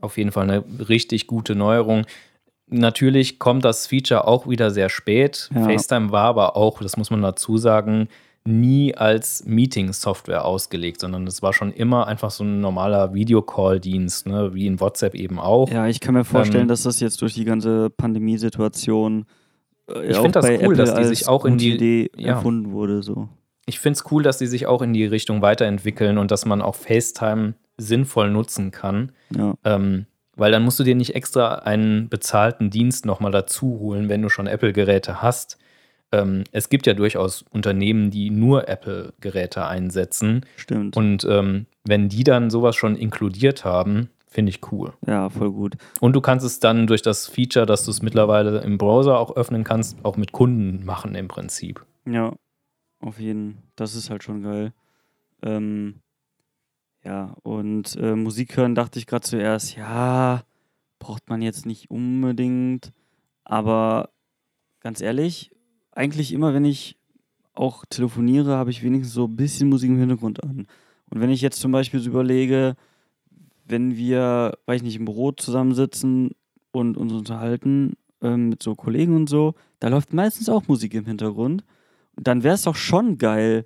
auf 0.00 0.16
jeden 0.16 0.32
Fall 0.32 0.50
eine 0.50 0.64
richtig 0.88 1.26
gute 1.26 1.54
Neuerung. 1.54 2.06
Natürlich 2.70 3.38
kommt 3.38 3.64
das 3.64 3.86
Feature 3.86 4.26
auch 4.26 4.48
wieder 4.48 4.70
sehr 4.70 4.88
spät. 4.88 5.48
Ja. 5.54 5.64
FaceTime 5.64 6.10
war 6.10 6.24
aber 6.24 6.56
auch, 6.56 6.80
das 6.80 6.96
muss 6.96 7.10
man 7.10 7.22
dazu 7.22 7.56
sagen, 7.56 8.08
nie 8.44 8.94
als 8.94 9.44
Meeting-Software 9.46 10.44
ausgelegt, 10.44 11.00
sondern 11.00 11.26
es 11.26 11.42
war 11.42 11.52
schon 11.52 11.72
immer 11.72 12.06
einfach 12.06 12.30
so 12.30 12.44
ein 12.44 12.60
normaler 12.60 13.12
Videocall-Dienst, 13.12 14.26
ne? 14.26 14.54
wie 14.54 14.66
in 14.66 14.80
WhatsApp 14.80 15.14
eben 15.14 15.38
auch. 15.38 15.70
Ja, 15.70 15.86
ich 15.86 16.00
kann 16.00 16.14
mir 16.14 16.24
vorstellen, 16.24 16.62
ähm, 16.62 16.68
dass 16.68 16.82
das 16.82 17.00
jetzt 17.00 17.20
durch 17.20 17.34
die 17.34 17.44
ganze 17.44 17.90
Pandemiesituation 17.90 19.26
äh, 19.88 20.10
ich 20.10 20.16
finde 20.16 20.32
das 20.32 20.46
cool, 20.46 20.54
Apple 20.54 20.76
dass 20.76 20.94
die 20.94 21.04
sich 21.04 21.28
auch 21.28 21.44
in 21.44 21.58
die 21.58 21.74
Idee 21.74 22.10
ja. 22.16 22.34
erfunden 22.34 22.72
wurde. 22.72 23.02
So. 23.02 23.28
Ich 23.66 23.80
finde 23.80 23.98
es 23.98 24.10
cool, 24.10 24.22
dass 24.22 24.38
die 24.38 24.46
sich 24.46 24.66
auch 24.66 24.82
in 24.82 24.92
die 24.92 25.04
Richtung 25.04 25.42
weiterentwickeln 25.42 26.18
und 26.18 26.30
dass 26.30 26.46
man 26.46 26.62
auch 26.62 26.74
FaceTime 26.74 27.54
sinnvoll 27.76 28.30
nutzen 28.30 28.70
kann. 28.70 29.12
Ja. 29.36 29.54
Ähm, 29.64 30.06
weil 30.38 30.52
dann 30.52 30.64
musst 30.64 30.78
du 30.78 30.84
dir 30.84 30.94
nicht 30.94 31.14
extra 31.14 31.56
einen 31.56 32.08
bezahlten 32.08 32.70
Dienst 32.70 33.04
nochmal 33.04 33.32
dazu 33.32 33.78
holen, 33.78 34.08
wenn 34.08 34.22
du 34.22 34.30
schon 34.30 34.46
Apple-Geräte 34.46 35.20
hast. 35.20 35.58
Ähm, 36.12 36.44
es 36.52 36.70
gibt 36.70 36.86
ja 36.86 36.94
durchaus 36.94 37.44
Unternehmen, 37.50 38.10
die 38.10 38.30
nur 38.30 38.68
Apple-Geräte 38.68 39.66
einsetzen. 39.66 40.46
Stimmt. 40.56 40.96
Und 40.96 41.26
ähm, 41.28 41.66
wenn 41.84 42.08
die 42.08 42.24
dann 42.24 42.50
sowas 42.50 42.76
schon 42.76 42.96
inkludiert 42.96 43.64
haben, 43.64 44.08
finde 44.26 44.50
ich 44.50 44.72
cool. 44.72 44.92
Ja, 45.06 45.28
voll 45.28 45.50
gut. 45.50 45.76
Und 46.00 46.14
du 46.14 46.20
kannst 46.20 46.46
es 46.46 46.60
dann 46.60 46.86
durch 46.86 47.02
das 47.02 47.26
Feature, 47.26 47.66
dass 47.66 47.84
du 47.84 47.90
es 47.90 48.00
mittlerweile 48.00 48.60
im 48.60 48.78
Browser 48.78 49.18
auch 49.18 49.36
öffnen 49.36 49.64
kannst, 49.64 49.96
auch 50.04 50.16
mit 50.16 50.32
Kunden 50.32 50.84
machen 50.84 51.14
im 51.14 51.28
Prinzip. 51.28 51.84
Ja, 52.06 52.34
auf 53.00 53.18
jeden. 53.18 53.54
Fall. 53.54 53.62
Das 53.76 53.94
ist 53.94 54.10
halt 54.10 54.22
schon 54.22 54.42
geil. 54.42 54.72
Ähm, 55.42 55.96
ja, 57.04 57.34
und 57.42 57.96
äh, 57.96 58.14
Musik 58.14 58.56
hören 58.56 58.74
dachte 58.74 58.98
ich 58.98 59.06
gerade 59.06 59.26
zuerst, 59.26 59.76
ja, 59.76 60.42
braucht 60.98 61.28
man 61.28 61.42
jetzt 61.42 61.66
nicht 61.66 61.90
unbedingt. 61.90 62.92
Aber 63.44 64.10
ganz 64.80 65.00
ehrlich, 65.00 65.50
eigentlich 65.92 66.32
immer, 66.32 66.54
wenn 66.54 66.64
ich 66.64 66.96
auch 67.54 67.84
telefoniere, 67.88 68.56
habe 68.56 68.70
ich 68.70 68.82
wenigstens 68.82 69.14
so 69.14 69.24
ein 69.24 69.36
bisschen 69.36 69.68
Musik 69.68 69.90
im 69.90 69.98
Hintergrund 69.98 70.42
an. 70.42 70.66
Und 71.10 71.20
wenn 71.20 71.30
ich 71.30 71.40
jetzt 71.40 71.60
zum 71.60 71.72
Beispiel 71.72 72.00
so 72.00 72.10
überlege, 72.10 72.76
wenn 73.64 73.96
wir, 73.96 74.58
weiß 74.66 74.76
ich 74.76 74.82
nicht, 74.82 74.96
im 74.96 75.04
Büro 75.04 75.32
zusammensitzen 75.32 76.32
und 76.72 76.96
uns 76.96 77.12
unterhalten 77.12 77.94
ähm, 78.22 78.50
mit 78.50 78.62
so 78.62 78.74
Kollegen 78.74 79.14
und 79.14 79.28
so, 79.28 79.54
da 79.80 79.88
läuft 79.88 80.12
meistens 80.12 80.48
auch 80.48 80.68
Musik 80.68 80.94
im 80.94 81.06
Hintergrund. 81.06 81.64
dann 82.16 82.42
wäre 82.42 82.54
es 82.54 82.62
doch 82.62 82.76
schon 82.76 83.18
geil, 83.18 83.64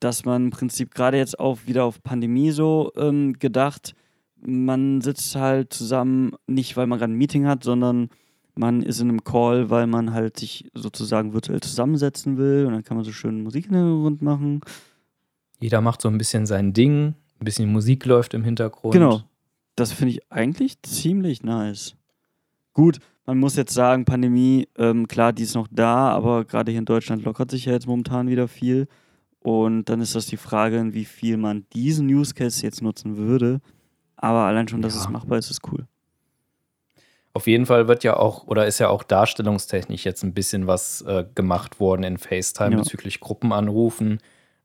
dass 0.00 0.24
man 0.24 0.44
im 0.44 0.50
Prinzip 0.50 0.94
gerade 0.94 1.16
jetzt 1.16 1.38
auch 1.38 1.60
wieder 1.66 1.84
auf 1.84 2.02
Pandemie 2.02 2.50
so 2.50 2.92
ähm, 2.96 3.34
gedacht, 3.34 3.94
man 4.40 5.00
sitzt 5.00 5.34
halt 5.36 5.72
zusammen, 5.72 6.32
nicht 6.46 6.76
weil 6.76 6.86
man 6.86 6.98
gerade 6.98 7.12
ein 7.12 7.18
Meeting 7.18 7.46
hat, 7.46 7.64
sondern 7.64 8.10
man 8.54 8.82
ist 8.82 9.00
in 9.00 9.08
einem 9.08 9.24
Call, 9.24 9.70
weil 9.70 9.86
man 9.86 10.12
halt 10.12 10.38
sich 10.38 10.70
sozusagen 10.74 11.34
virtuell 11.34 11.60
zusammensetzen 11.60 12.38
will 12.38 12.64
und 12.66 12.72
dann 12.72 12.84
kann 12.84 12.96
man 12.96 13.04
so 13.04 13.12
schön 13.12 13.42
Musik 13.42 13.66
in 13.66 13.72
den 13.72 13.82
Hintergrund 13.82 14.22
machen. 14.22 14.60
Jeder 15.60 15.80
macht 15.80 16.02
so 16.02 16.08
ein 16.08 16.18
bisschen 16.18 16.46
sein 16.46 16.72
Ding, 16.72 17.14
ein 17.40 17.44
bisschen 17.44 17.70
Musik 17.70 18.04
läuft 18.04 18.34
im 18.34 18.44
Hintergrund. 18.44 18.92
Genau. 18.92 19.22
Das 19.74 19.92
finde 19.92 20.14
ich 20.14 20.32
eigentlich 20.32 20.80
ziemlich 20.82 21.42
nice. 21.42 21.96
Gut, 22.72 22.98
man 23.26 23.38
muss 23.38 23.56
jetzt 23.56 23.74
sagen, 23.74 24.04
Pandemie, 24.04 24.68
ähm, 24.78 25.08
klar, 25.08 25.32
die 25.32 25.42
ist 25.42 25.54
noch 25.54 25.68
da, 25.70 26.08
aber 26.10 26.44
gerade 26.44 26.70
hier 26.70 26.78
in 26.78 26.84
Deutschland 26.84 27.24
lockert 27.24 27.50
sich 27.50 27.66
ja 27.66 27.72
jetzt 27.72 27.86
momentan 27.86 28.28
wieder 28.28 28.48
viel. 28.48 28.86
Und 29.46 29.84
dann 29.84 30.00
ist 30.00 30.16
das 30.16 30.26
die 30.26 30.38
Frage, 30.38 30.92
wie 30.92 31.04
viel 31.04 31.36
man 31.36 31.66
diesen 31.72 32.08
Use 32.08 32.34
Case 32.34 32.64
jetzt 32.64 32.82
nutzen 32.82 33.16
würde. 33.16 33.60
Aber 34.16 34.40
allein 34.40 34.66
schon, 34.66 34.82
dass 34.82 34.96
ja. 34.96 35.02
es 35.02 35.08
machbar 35.08 35.38
ist, 35.38 35.52
ist 35.52 35.60
cool. 35.70 35.86
Auf 37.32 37.46
jeden 37.46 37.64
Fall 37.64 37.86
wird 37.86 38.02
ja 38.02 38.16
auch, 38.16 38.48
oder 38.48 38.66
ist 38.66 38.80
ja 38.80 38.88
auch 38.88 39.04
darstellungstechnisch 39.04 40.04
jetzt 40.04 40.24
ein 40.24 40.34
bisschen 40.34 40.66
was 40.66 41.02
äh, 41.02 41.26
gemacht 41.36 41.78
worden 41.78 42.02
in 42.02 42.18
FaceTime 42.18 42.72
ja. 42.72 42.78
bezüglich 42.78 43.20
Gruppenanrufen. 43.20 44.18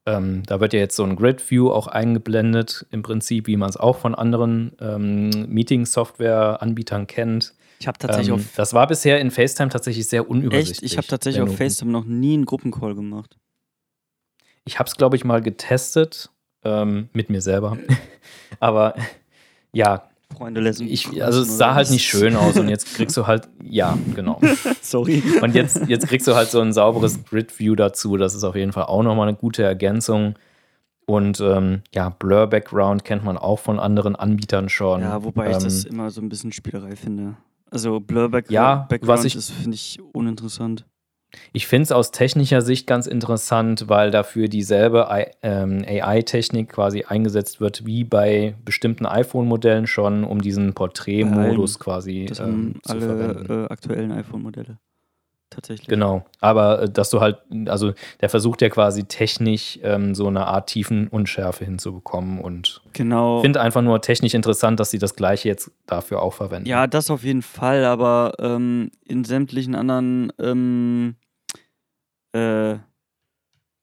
Ähm, 0.07 0.41
da 0.47 0.59
wird 0.59 0.73
ja 0.73 0.79
jetzt 0.79 0.95
so 0.95 1.03
ein 1.03 1.15
Grid 1.15 1.51
View 1.51 1.69
auch 1.69 1.85
eingeblendet, 1.85 2.87
im 2.89 3.03
Prinzip, 3.03 3.45
wie 3.45 3.57
man 3.57 3.69
es 3.69 3.77
auch 3.77 3.99
von 3.99 4.15
anderen 4.15 4.71
ähm, 4.79 5.29
Meeting-Software-Anbietern 5.47 7.05
kennt. 7.05 7.53
Ich 7.79 7.87
habe 7.87 7.99
tatsächlich 7.99 8.29
ähm, 8.29 8.33
auf. 8.33 8.55
Das 8.55 8.73
war 8.73 8.87
bisher 8.87 9.19
in 9.19 9.29
FaceTime 9.29 9.69
tatsächlich 9.69 10.07
sehr 10.07 10.27
unübersichtlich. 10.27 10.77
Echt? 10.77 10.91
Ich 10.91 10.97
habe 10.97 11.05
tatsächlich 11.05 11.43
auf 11.43 11.55
FaceTime 11.55 11.91
noch 11.91 12.05
nie 12.05 12.33
einen 12.33 12.45
Gruppencall 12.45 12.95
gemacht. 12.95 13.37
Ich 14.65 14.79
habe 14.79 14.87
es, 14.87 14.95
glaube 14.95 15.15
ich, 15.15 15.23
mal 15.23 15.41
getestet 15.41 16.29
ähm, 16.63 17.09
mit 17.13 17.29
mir 17.29 17.41
selber. 17.41 17.77
Aber 18.59 18.95
ja. 19.71 20.03
Freunde 20.31 20.61
lesen. 20.61 20.87
Ich, 20.87 21.21
also 21.23 21.41
es 21.41 21.57
sah 21.57 21.75
halt 21.75 21.89
nicht 21.89 22.05
schön 22.05 22.35
aus 22.35 22.57
und 22.57 22.69
jetzt 22.69 22.85
kriegst 22.95 23.17
du 23.17 23.27
halt, 23.27 23.49
ja, 23.63 23.97
genau. 24.15 24.39
Sorry. 24.81 25.21
Und 25.41 25.55
jetzt, 25.55 25.87
jetzt 25.87 26.07
kriegst 26.07 26.27
du 26.27 26.35
halt 26.35 26.49
so 26.49 26.61
ein 26.61 26.71
sauberes 26.71 27.23
Grid-View 27.25 27.75
dazu. 27.75 28.15
Das 28.17 28.33
ist 28.33 28.43
auf 28.43 28.55
jeden 28.55 28.71
Fall 28.71 28.85
auch 28.85 29.03
nochmal 29.03 29.27
eine 29.27 29.37
gute 29.37 29.63
Ergänzung. 29.63 30.35
Und 31.05 31.41
ähm, 31.41 31.81
ja, 31.93 32.09
Blur-Background 32.09 33.03
kennt 33.03 33.25
man 33.25 33.37
auch 33.37 33.59
von 33.59 33.79
anderen 33.79 34.15
Anbietern 34.15 34.69
schon. 34.69 35.01
Ja, 35.01 35.23
wobei 35.23 35.47
ähm, 35.47 35.51
ich 35.51 35.57
das 35.57 35.83
immer 35.83 36.09
so 36.09 36.21
ein 36.21 36.29
bisschen 36.29 36.53
Spielerei 36.53 36.95
finde. 36.95 37.35
Also 37.69 37.99
Blur-Background 37.99 38.51
ja, 38.51 38.85
Background 38.87 39.25
ist, 39.25 39.51
finde 39.51 39.75
ich, 39.75 39.99
uninteressant. 40.13 40.85
Ich 41.53 41.67
finde 41.67 41.83
es 41.83 41.91
aus 41.91 42.11
technischer 42.11 42.61
Sicht 42.61 42.87
ganz 42.87 43.07
interessant, 43.07 43.85
weil 43.87 44.11
dafür 44.11 44.47
dieselbe 44.47 45.09
AI-Technik 45.09 46.61
ähm, 46.61 46.67
quasi 46.67 47.03
eingesetzt 47.03 47.61
wird 47.61 47.85
wie 47.85 48.03
bei 48.03 48.55
bestimmten 48.65 49.05
iPhone-Modellen 49.05 49.87
schon, 49.87 50.23
um 50.23 50.41
diesen 50.41 50.73
Porträtmodus 50.73 51.79
quasi 51.79 52.25
das 52.27 52.39
ähm, 52.39 52.75
zu 52.83 52.91
alle 52.91 53.01
verwenden. 53.01 53.63
Äh, 53.63 53.67
aktuellen 53.67 54.11
iPhone-Modelle. 54.11 54.77
Tatsächlich. 55.51 55.87
Genau. 55.87 56.23
Aber 56.39 56.83
äh, 56.83 56.89
dass 56.89 57.09
du 57.09 57.19
halt, 57.19 57.39
also 57.67 57.91
der 58.21 58.29
versucht 58.29 58.61
ja 58.61 58.69
quasi 58.69 59.03
technisch 59.03 59.79
ähm, 59.83 60.15
so 60.15 60.27
eine 60.27 60.47
Art 60.47 60.69
Tiefenunschärfe 60.69 61.65
hinzubekommen 61.65 62.39
und 62.39 62.81
genau. 62.93 63.41
finde 63.41 63.59
einfach 63.59 63.81
nur 63.81 64.01
technisch 64.01 64.33
interessant, 64.33 64.79
dass 64.79 64.91
sie 64.91 64.97
das 64.97 65.13
gleiche 65.13 65.49
jetzt 65.49 65.69
dafür 65.85 66.21
auch 66.21 66.33
verwenden. 66.33 66.69
Ja, 66.69 66.87
das 66.87 67.11
auf 67.11 67.25
jeden 67.25 67.41
Fall, 67.41 67.83
aber 67.83 68.33
ähm, 68.39 68.91
in 69.05 69.25
sämtlichen 69.25 69.75
anderen 69.75 70.31
ähm, 70.39 71.15
äh, 72.33 72.77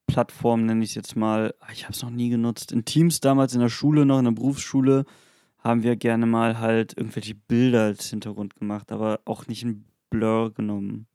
Plattform, 0.07 0.65
nenne 0.65 0.83
ich 0.83 0.91
es 0.91 0.95
jetzt 0.97 1.17
mal. 1.17 1.55
Ah, 1.61 1.69
ich 1.73 1.85
habe 1.85 1.93
es 1.93 2.03
noch 2.03 2.11
nie 2.11 2.31
genutzt. 2.31 2.73
In 2.73 2.85
Teams 2.85 3.21
damals 3.21 3.55
in 3.55 3.61
der 3.61 3.69
Schule, 3.69 4.07
noch 4.07 4.19
in 4.19 4.25
der 4.25 4.33
Berufsschule, 4.33 5.05
haben 5.59 5.83
wir 5.83 5.97
gerne 5.97 6.27
mal 6.27 6.59
halt 6.59 6.97
irgendwelche 6.97 7.35
Bilder 7.35 7.83
als 7.83 8.09
Hintergrund 8.09 8.57
gemacht, 8.57 8.91
aber 8.91 9.21
auch 9.25 9.47
nicht 9.47 9.65
ein 9.65 9.85
Blur 10.11 10.53
genommen. 10.53 11.07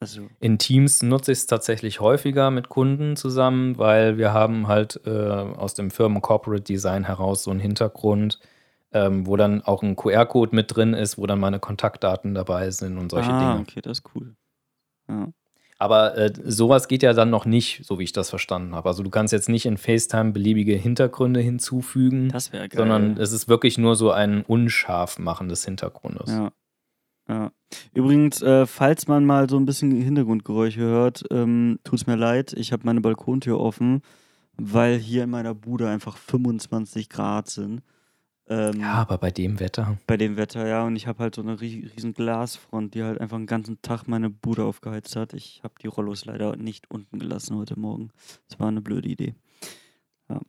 Also. 0.00 0.28
In 0.40 0.58
Teams 0.58 1.02
nutze 1.02 1.30
ich 1.30 1.38
es 1.38 1.46
tatsächlich 1.46 2.00
häufiger 2.00 2.50
mit 2.50 2.68
Kunden 2.68 3.14
zusammen, 3.14 3.78
weil 3.78 4.18
wir 4.18 4.32
haben 4.32 4.66
halt 4.66 5.00
äh, 5.06 5.10
aus 5.10 5.74
dem 5.74 5.92
Firmen 5.92 6.22
Corporate 6.22 6.64
Design 6.64 7.04
heraus 7.04 7.44
so 7.44 7.52
einen 7.52 7.60
Hintergrund, 7.60 8.40
ähm, 8.92 9.26
wo 9.26 9.36
dann 9.36 9.62
auch 9.62 9.82
ein 9.82 9.94
QR-Code 9.94 10.56
mit 10.56 10.74
drin 10.74 10.94
ist, 10.94 11.18
wo 11.18 11.26
dann 11.26 11.38
meine 11.38 11.60
Kontaktdaten 11.60 12.34
dabei 12.34 12.70
sind 12.72 12.98
und 12.98 13.10
solche 13.10 13.30
ah, 13.30 13.52
Dinge. 13.52 13.60
okay, 13.60 13.80
das 13.80 13.98
ist 13.98 14.10
cool. 14.16 14.34
Ja. 15.08 15.28
Aber 15.82 16.16
äh, 16.16 16.32
sowas 16.44 16.86
geht 16.86 17.02
ja 17.02 17.12
dann 17.12 17.30
noch 17.30 17.44
nicht, 17.44 17.84
so 17.84 17.98
wie 17.98 18.04
ich 18.04 18.12
das 18.12 18.30
verstanden 18.30 18.76
habe. 18.76 18.88
Also 18.88 19.02
du 19.02 19.10
kannst 19.10 19.32
jetzt 19.32 19.48
nicht 19.48 19.66
in 19.66 19.76
FaceTime 19.76 20.30
beliebige 20.30 20.76
Hintergründe 20.76 21.40
hinzufügen. 21.40 22.28
Das 22.28 22.52
wäre 22.52 22.68
geil. 22.68 22.78
Sondern 22.78 23.16
es 23.16 23.32
ist 23.32 23.48
wirklich 23.48 23.78
nur 23.78 23.96
so 23.96 24.12
ein 24.12 24.42
unscharf 24.42 25.18
machen 25.18 25.48
des 25.48 25.64
Hintergrundes. 25.64 26.30
Ja. 26.30 26.52
ja. 27.28 27.52
Übrigens, 27.94 28.42
äh, 28.42 28.64
falls 28.64 29.08
man 29.08 29.24
mal 29.24 29.50
so 29.50 29.56
ein 29.56 29.66
bisschen 29.66 29.90
Hintergrundgeräusche 29.90 30.82
hört, 30.82 31.24
ähm, 31.32 31.80
tut 31.82 31.98
es 31.98 32.06
mir 32.06 32.14
leid, 32.14 32.52
ich 32.52 32.70
habe 32.70 32.86
meine 32.86 33.00
Balkontür 33.00 33.58
offen, 33.58 34.02
weil 34.56 34.98
hier 34.98 35.24
in 35.24 35.30
meiner 35.30 35.56
Bude 35.56 35.88
einfach 35.88 36.16
25 36.16 37.08
Grad 37.08 37.50
sind. 37.50 37.82
Ähm, 38.48 38.80
ja, 38.80 38.94
aber 38.94 39.18
bei 39.18 39.30
dem 39.30 39.60
Wetter. 39.60 39.96
Bei 40.06 40.16
dem 40.16 40.36
Wetter, 40.36 40.66
ja. 40.66 40.84
Und 40.84 40.96
ich 40.96 41.06
habe 41.06 41.20
halt 41.20 41.34
so 41.34 41.42
eine 41.42 41.60
riesen 41.60 42.12
Glasfront, 42.12 42.94
die 42.94 43.02
halt 43.02 43.20
einfach 43.20 43.36
den 43.36 43.46
ganzen 43.46 43.80
Tag 43.82 44.08
meine 44.08 44.30
Bude 44.30 44.64
aufgeheizt 44.64 45.14
hat. 45.16 45.32
Ich 45.32 45.60
habe 45.62 45.74
die 45.80 45.86
Rollos 45.86 46.24
leider 46.24 46.56
nicht 46.56 46.90
unten 46.90 47.18
gelassen 47.18 47.56
heute 47.56 47.78
Morgen. 47.78 48.10
Das 48.48 48.58
war 48.58 48.68
eine 48.68 48.80
blöde 48.80 49.08
Idee. 49.08 49.34
Ja. 50.28 50.40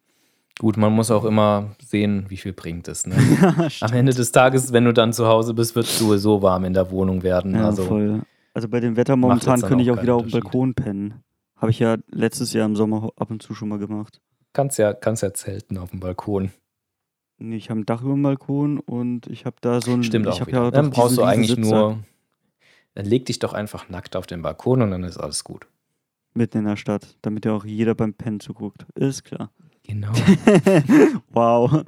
Gut, 0.59 0.77
man 0.77 0.93
muss 0.93 1.11
auch 1.11 1.25
immer 1.25 1.75
sehen, 1.83 2.25
wie 2.29 2.37
viel 2.37 2.53
bringt 2.53 2.87
es. 2.87 3.05
Ne? 3.05 3.15
ja, 3.41 3.69
Am 3.81 3.93
Ende 3.93 4.13
des 4.13 4.31
Tages, 4.31 4.73
wenn 4.73 4.85
du 4.85 4.93
dann 4.93 5.13
zu 5.13 5.27
Hause 5.27 5.53
bist, 5.53 5.75
wird 5.75 5.85
es 5.85 5.97
sowieso 5.97 6.41
warm 6.41 6.65
in 6.65 6.73
der 6.73 6.89
Wohnung 6.89 7.21
werden. 7.21 7.55
Ja, 7.55 7.65
also, 7.65 7.83
voll. 7.83 8.23
Also 8.53 8.69
bei 8.69 8.79
dem 8.79 8.95
Wetter 8.95 9.15
momentan 9.15 9.61
könnte 9.61 9.83
ich 9.83 9.91
auch 9.91 10.01
wieder 10.01 10.15
auf 10.15 10.23
dem 10.23 10.31
Balkon 10.31 10.73
pennen. 10.73 11.23
Habe 11.57 11.71
ich 11.71 11.79
ja 11.79 11.97
letztes 12.11 12.53
Jahr 12.53 12.65
im 12.65 12.75
Sommer 12.75 13.09
ab 13.15 13.31
und 13.31 13.41
zu 13.41 13.53
schon 13.53 13.69
mal 13.69 13.79
gemacht. 13.79 14.19
Kannst 14.51 14.77
ja, 14.77 14.93
kannst 14.93 15.23
ja 15.23 15.33
zelten 15.33 15.77
auf 15.77 15.89
dem 15.91 15.99
Balkon. 15.99 16.51
Nee, 17.43 17.57
ich 17.57 17.69
habe 17.69 17.81
ein 17.81 17.85
Dach 17.85 18.01
über 18.01 18.13
dem 18.13 18.23
Balkon 18.23 18.79
und 18.79 19.27
ich 19.27 19.45
habe 19.45 19.57
da 19.59 19.81
so 19.81 19.91
ein. 19.91 20.03
Stimmt 20.03 20.27
auch. 20.27 20.47
Ja 20.47 20.71
dann 20.71 20.91
brauchst 20.91 21.17
du 21.17 21.23
eigentlich 21.23 21.57
nur. 21.57 21.99
Dann 22.95 23.05
leg 23.05 23.25
dich 23.25 23.39
doch 23.39 23.51
einfach 23.51 23.89
nackt 23.89 24.15
auf 24.15 24.25
den 24.25 24.41
Balkon 24.41 24.81
und 24.81 24.91
dann 24.91 25.03
ist 25.03 25.17
alles 25.17 25.43
gut. 25.43 25.67
Mitten 26.33 26.59
in 26.59 26.65
der 26.65 26.77
Stadt, 26.77 27.17
damit 27.21 27.43
ja 27.43 27.51
auch 27.51 27.65
jeder 27.65 27.95
beim 27.95 28.13
Pennen 28.13 28.39
zuguckt. 28.39 28.85
Ist 28.95 29.25
klar. 29.25 29.51
Genau. 29.85 30.13
wow. 31.33 31.83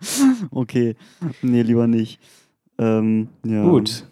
Okay. 0.52 0.96
Nee, 1.42 1.62
lieber 1.62 1.88
nicht. 1.88 2.20
Ähm, 2.78 3.30
ja. 3.46 3.64
Gut. 3.64 4.06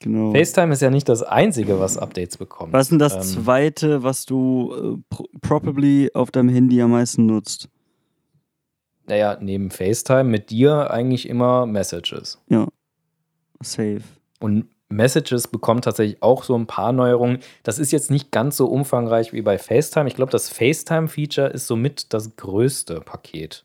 Genau. 0.00 0.32
FaceTime 0.32 0.74
ist 0.74 0.82
ja 0.82 0.90
nicht 0.90 1.08
das 1.08 1.22
Einzige, 1.22 1.80
was 1.80 1.96
Updates 1.96 2.36
bekommt. 2.36 2.74
Was 2.74 2.86
ist 2.86 2.90
denn 2.90 2.98
das 2.98 3.14
Ähm, 3.14 3.42
zweite, 3.44 4.02
was 4.02 4.26
du 4.26 4.74
äh, 4.74 5.02
pro 5.08 5.26
probably 5.40 6.10
auf 6.12 6.30
deinem 6.30 6.50
Handy 6.50 6.82
am 6.82 6.90
meisten 6.90 7.24
nutzt? 7.24 7.70
Naja, 9.10 9.36
neben 9.40 9.70
FaceTime 9.70 10.24
mit 10.24 10.50
dir 10.50 10.92
eigentlich 10.92 11.28
immer 11.28 11.66
Messages. 11.66 12.38
Ja. 12.48 12.68
Safe. 13.60 14.02
Und 14.38 14.68
Messages 14.88 15.48
bekommt 15.48 15.84
tatsächlich 15.84 16.22
auch 16.22 16.44
so 16.44 16.56
ein 16.56 16.68
paar 16.68 16.92
Neuerungen. 16.92 17.40
Das 17.64 17.80
ist 17.80 17.90
jetzt 17.90 18.12
nicht 18.12 18.30
ganz 18.30 18.56
so 18.56 18.66
umfangreich 18.66 19.32
wie 19.32 19.42
bei 19.42 19.58
FaceTime. 19.58 20.06
Ich 20.06 20.14
glaube, 20.14 20.30
das 20.30 20.48
FaceTime-Feature 20.48 21.48
ist 21.48 21.66
somit 21.66 22.12
das 22.14 22.36
größte 22.36 23.00
Paket. 23.00 23.64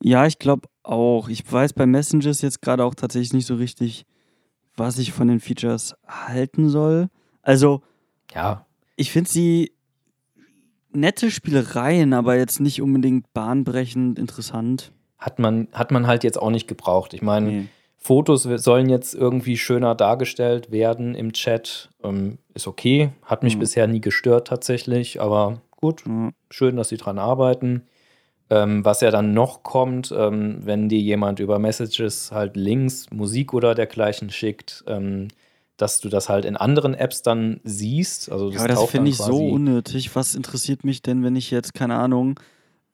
Ja, 0.00 0.26
ich 0.26 0.38
glaube 0.38 0.68
auch. 0.84 1.28
Ich 1.28 1.50
weiß 1.50 1.72
bei 1.72 1.86
Messengers 1.86 2.40
jetzt 2.40 2.62
gerade 2.62 2.84
auch 2.84 2.94
tatsächlich 2.94 3.32
nicht 3.32 3.46
so 3.46 3.56
richtig, 3.56 4.06
was 4.76 4.98
ich 4.98 5.10
von 5.10 5.26
den 5.26 5.40
Features 5.40 5.96
halten 6.06 6.68
soll. 6.68 7.08
Also, 7.42 7.82
Ja, 8.32 8.64
ich 8.94 9.10
finde 9.10 9.28
sie 9.28 9.72
nette 10.92 11.30
Spielereien, 11.30 12.12
aber 12.12 12.36
jetzt 12.36 12.60
nicht 12.60 12.80
unbedingt 12.82 13.32
bahnbrechend 13.32 14.18
interessant. 14.18 14.92
hat 15.18 15.38
man, 15.38 15.68
hat 15.72 15.90
man 15.90 16.06
halt 16.06 16.24
jetzt 16.24 16.40
auch 16.40 16.50
nicht 16.50 16.66
gebraucht. 16.66 17.12
Ich 17.14 17.20
meine, 17.22 17.46
Nee. 17.50 17.64
Fotos 17.98 18.44
sollen 18.44 18.88
jetzt 18.88 19.14
irgendwie 19.14 19.58
schöner 19.58 19.94
dargestellt 19.94 20.70
werden 20.70 21.14
im 21.14 21.34
Chat. 21.34 21.90
Ähm, 22.02 22.38
ist 22.54 22.66
okay. 22.66 23.10
Hat 23.22 23.42
mich 23.42 23.56
Mhm. 23.56 23.60
bisher 23.60 23.86
nie 23.86 24.00
gestört 24.00 24.48
tatsächlich, 24.48 25.20
aber 25.20 25.60
gut. 25.76 26.02
Ja. 26.06 26.30
Schön, 26.50 26.76
dass 26.76 26.88
sie 26.88 26.96
dran 26.96 27.18
arbeiten. 27.18 27.82
Ähm, 28.48 28.82
was 28.86 29.02
ja 29.02 29.10
dann 29.10 29.34
noch 29.34 29.62
kommt, 29.62 30.12
ähm, 30.16 30.60
wenn 30.64 30.88
dir 30.88 30.98
jemand 30.98 31.38
über 31.40 31.58
Messages 31.58 32.32
halt 32.32 32.56
Links, 32.56 33.06
Musik 33.12 33.52
oder 33.52 33.74
dergleichen 33.74 34.30
schickt, 34.30 34.82
ähm, 34.88 35.28
dass 35.80 36.00
du 36.00 36.08
das 36.08 36.28
halt 36.28 36.44
in 36.44 36.56
anderen 36.56 36.94
Apps 36.94 37.22
dann 37.22 37.60
siehst. 37.64 38.30
Also 38.30 38.46
das 38.46 38.54
Ja, 38.56 38.60
aber 38.64 38.68
das 38.74 38.90
finde 38.90 39.10
ich 39.10 39.16
so 39.16 39.48
unnötig. 39.48 40.14
Was 40.14 40.34
interessiert 40.34 40.84
mich 40.84 41.02
denn, 41.02 41.22
wenn 41.24 41.36
ich 41.36 41.50
jetzt, 41.50 41.74
keine 41.74 41.96
Ahnung, 41.96 42.38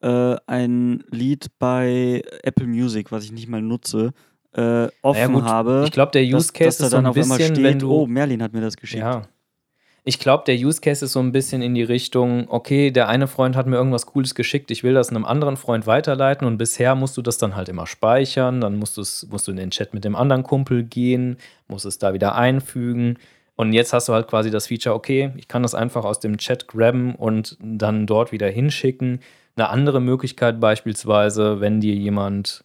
äh, 0.03 0.37
ein 0.47 1.03
Lied 1.11 1.47
bei 1.59 2.23
Apple 2.43 2.67
Music, 2.67 3.11
was 3.13 3.25
ich 3.25 3.33
nicht 3.33 3.49
mal 3.49 3.63
nutze, 3.63 4.13
äh, 4.53 4.89
offen 5.03 5.33
Naja, 5.33 5.45
habe? 5.45 5.83
Ich 5.87 5.93
glaube, 5.93 6.13
der 6.13 6.25
dass- 6.25 6.35
Use 6.45 6.53
Case 6.53 6.65
dass 6.69 6.79
da 6.79 6.85
ist 6.87 6.91
so 6.91 6.97
dann 6.97 7.07
ein 7.07 7.11
auf 7.11 7.17
einmal 7.17 7.39
bisschen, 7.39 7.55
steht, 7.57 7.65
wenn 7.65 7.79
du 7.79 7.93
oh, 7.93 8.07
Merlin 8.07 8.43
hat 8.43 8.53
mir 8.53 8.61
das 8.61 8.77
geschickt. 8.77 9.03
Ja. 9.03 9.23
Ich 10.09 10.21
glaube, 10.21 10.45
der 10.47 10.55
Use 10.55 10.81
Case 10.81 11.05
ist 11.05 11.15
so 11.15 11.19
ein 11.19 11.33
bisschen 11.33 11.63
in 11.63 11.75
die 11.75 11.83
Richtung, 11.83 12.49
okay, 12.49 12.93
der 12.93 13.09
eine 13.09 13.27
Freund 13.27 13.57
hat 13.57 13.67
mir 13.67 13.75
irgendwas 13.75 14.07
Cooles 14.07 14.37
geschickt, 14.37 14.71
ich 14.71 14.85
will 14.85 14.95
das 14.95 15.09
einem 15.09 15.25
anderen 15.25 15.57
Freund 15.57 15.89
weiterleiten 15.89 16.47
und 16.47 16.59
bisher 16.59 16.95
musst 16.95 17.17
du 17.17 17.23
das 17.23 17.39
dann 17.39 17.57
halt 17.57 17.69
immer 17.69 17.89
speichern, 17.89 18.61
dann 18.61 18.77
musst, 18.77 18.97
musst 18.97 19.49
du 19.49 19.51
in 19.51 19.57
den 19.57 19.73
Chat 19.73 19.95
mit 19.95 20.05
dem 20.05 20.15
anderen 20.15 20.45
Kumpel 20.45 20.85
gehen, 20.85 21.39
musst 21.67 21.87
es 21.87 21.99
da 21.99 22.15
wieder 22.15 22.37
einfügen 22.37 23.19
und 23.57 23.73
jetzt 23.73 23.93
hast 23.93 24.09
du 24.09 24.13
halt 24.13 24.29
quasi 24.29 24.51
das 24.53 24.69
Feature, 24.69 24.95
okay, 24.95 25.33
ich 25.37 25.49
kann 25.49 25.65
das 25.65 25.75
einfach 25.75 26.05
aus 26.05 26.21
dem 26.21 26.39
Chat 26.39 26.69
grabben 26.69 27.17
und 27.17 27.57
dann 27.61 28.07
dort 28.07 28.31
wieder 28.31 28.49
hinschicken. 28.49 29.19
Eine 29.57 29.71
andere 29.71 30.01
Möglichkeit 30.01 30.61
beispielsweise, 30.61 31.61
wenn 31.61 31.81
dir 31.81 31.95
jemand, 31.95 32.65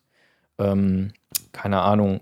ähm, 0.59 1.13
keine 1.53 1.81
Ahnung, 1.81 2.19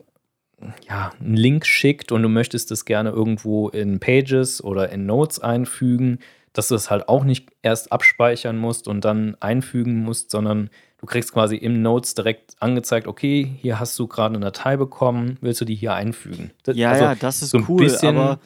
ja, 0.87 1.11
einen 1.19 1.35
Link 1.37 1.65
schickt 1.65 2.11
und 2.11 2.21
du 2.23 2.29
möchtest 2.29 2.71
das 2.71 2.85
gerne 2.85 3.09
irgendwo 3.11 3.69
in 3.69 3.99
Pages 3.99 4.63
oder 4.63 4.89
in 4.91 5.05
Notes 5.05 5.39
einfügen, 5.39 6.19
dass 6.53 6.67
du 6.69 6.75
es 6.75 6.89
halt 6.89 7.07
auch 7.07 7.23
nicht 7.23 7.49
erst 7.61 7.91
abspeichern 7.91 8.57
musst 8.57 8.87
und 8.87 9.05
dann 9.05 9.35
einfügen 9.39 10.03
musst, 10.03 10.31
sondern 10.31 10.69
du 10.97 11.05
kriegst 11.05 11.31
quasi 11.31 11.55
im 11.55 11.81
Notes 11.81 12.15
direkt 12.15 12.55
angezeigt, 12.59 13.07
okay, 13.07 13.49
hier 13.61 13.79
hast 13.79 13.97
du 13.99 14.07
gerade 14.07 14.35
eine 14.35 14.43
Datei 14.45 14.75
bekommen, 14.75 15.37
willst 15.41 15.61
du 15.61 15.65
die 15.65 15.75
hier 15.75 15.93
einfügen? 15.93 16.51
Das- 16.63 16.75
Ja, 16.75 16.89
also 16.89 17.03
ja, 17.05 17.15
das 17.15 17.41
ist 17.43 17.51
so 17.51 17.59
cool, 17.69 17.85
aber 18.09 18.39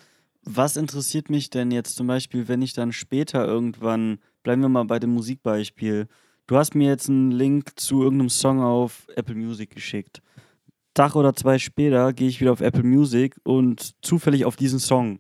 was 0.44 0.76
interessiert 0.76 1.30
mich 1.30 1.50
denn 1.50 1.72
jetzt 1.72 1.96
zum 1.96 2.08
Beispiel, 2.08 2.48
wenn 2.50 2.62
ich 2.62 2.74
dann 2.74 2.92
später 2.92 3.48
irgendwann, 3.48 4.20
bleiben 4.44 4.62
wir 4.62 4.70
mal 4.70 4.84
bei 4.86 5.00
dem 5.00 5.12
Musikbeispiel, 5.12 6.08
du 6.48 6.58
hast 6.58 6.76
mir 6.76 6.90
jetzt 6.90 7.08
einen 7.10 7.32
Link 7.32 7.80
zu 7.80 8.04
irgendeinem 8.04 8.30
Song 8.30 8.62
auf 8.62 9.08
Apple 9.16 9.36
Music 9.36 9.70
geschickt. 9.72 10.22
Tag 10.94 11.16
oder 11.16 11.34
zwei 11.34 11.58
später 11.60 12.14
gehe 12.14 12.28
ich 12.30 12.40
wieder 12.42 12.52
auf 12.52 12.62
Apple 12.62 12.84
Music 12.84 13.36
und 13.44 13.94
zufällig 14.06 14.46
auf 14.46 14.56
diesen 14.56 14.80
Song. 14.80 15.20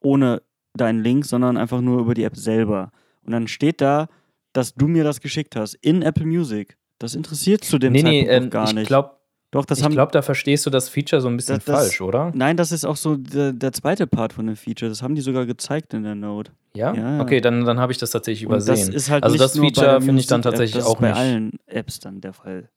Ohne 0.00 0.42
deinen 0.74 1.02
Link, 1.02 1.24
sondern 1.24 1.56
einfach 1.56 1.80
nur 1.80 2.00
über 2.00 2.14
die 2.14 2.24
App 2.24 2.36
selber. 2.36 2.90
Und 3.24 3.32
dann 3.32 3.48
steht 3.48 3.80
da, 3.80 4.08
dass 4.52 4.74
du 4.74 4.88
mir 4.88 5.04
das 5.04 5.20
geschickt 5.20 5.56
hast 5.56 5.74
in 5.74 6.02
Apple 6.02 6.26
Music. 6.26 6.76
Das 6.98 7.14
interessiert 7.14 7.64
zu 7.64 7.78
dem 7.78 7.92
nee, 7.92 8.02
nee, 8.02 8.26
Zeitpunkt 8.26 8.32
ähm, 8.36 8.44
noch 8.44 8.50
gar 8.50 8.68
ich 8.68 8.74
nicht. 8.74 8.86
glaube, 8.88 9.10
Doch, 9.50 9.64
das 9.64 9.78
ich 9.78 9.84
haben 9.84 9.92
glaub, 9.92 10.12
da 10.12 10.22
verstehst 10.22 10.66
du 10.66 10.70
das 10.70 10.88
Feature 10.88 11.20
so 11.22 11.28
ein 11.28 11.36
bisschen 11.36 11.56
Das- 11.56 11.64
das- 11.64 11.76
falsch, 11.80 12.00
oder? 12.00 12.30
Nein, 12.34 12.56
das 12.56 12.72
ist 12.72 12.84
auch 12.84 12.96
so 12.96 13.16
der, 13.16 13.52
der 13.52 13.72
zweite 13.72 14.06
Part 14.06 14.32
von 14.34 14.46
dem 14.46 14.56
Feature. 14.56 14.88
Das 14.90 15.02
haben 15.02 15.14
die 15.14 15.20
sogar 15.22 15.46
gezeigt 15.46 15.94
in 15.94 16.02
der 16.02 16.14
Note. 16.14 16.52
Ja? 16.74 16.94
Ja. 16.94 17.20
Okay, 17.20 17.40
dann, 17.40 17.64
dann 17.64 17.78
habe 17.80 17.90
ich 17.92 17.98
das 17.98 18.10
tatsächlich 18.10 18.46
Und 18.46 18.54
das 18.54 18.66
übersehen. 18.66 18.92
ist 18.92 19.10
halt 19.10 19.24
also 19.24 19.36
das 19.38 19.58
Feature 19.58 20.00
finde 20.02 20.20
ich 20.20 20.26
dann 20.26 20.42
tatsächlich 20.42 20.72
das 20.74 20.84
auch 20.86 20.94
ist 20.96 21.00
bei 21.00 21.08
nicht. 21.08 21.16
allen 21.18 21.52
Apps 21.66 22.00
dann 22.00 22.20
der 22.20 22.32
Fall. 22.34 22.68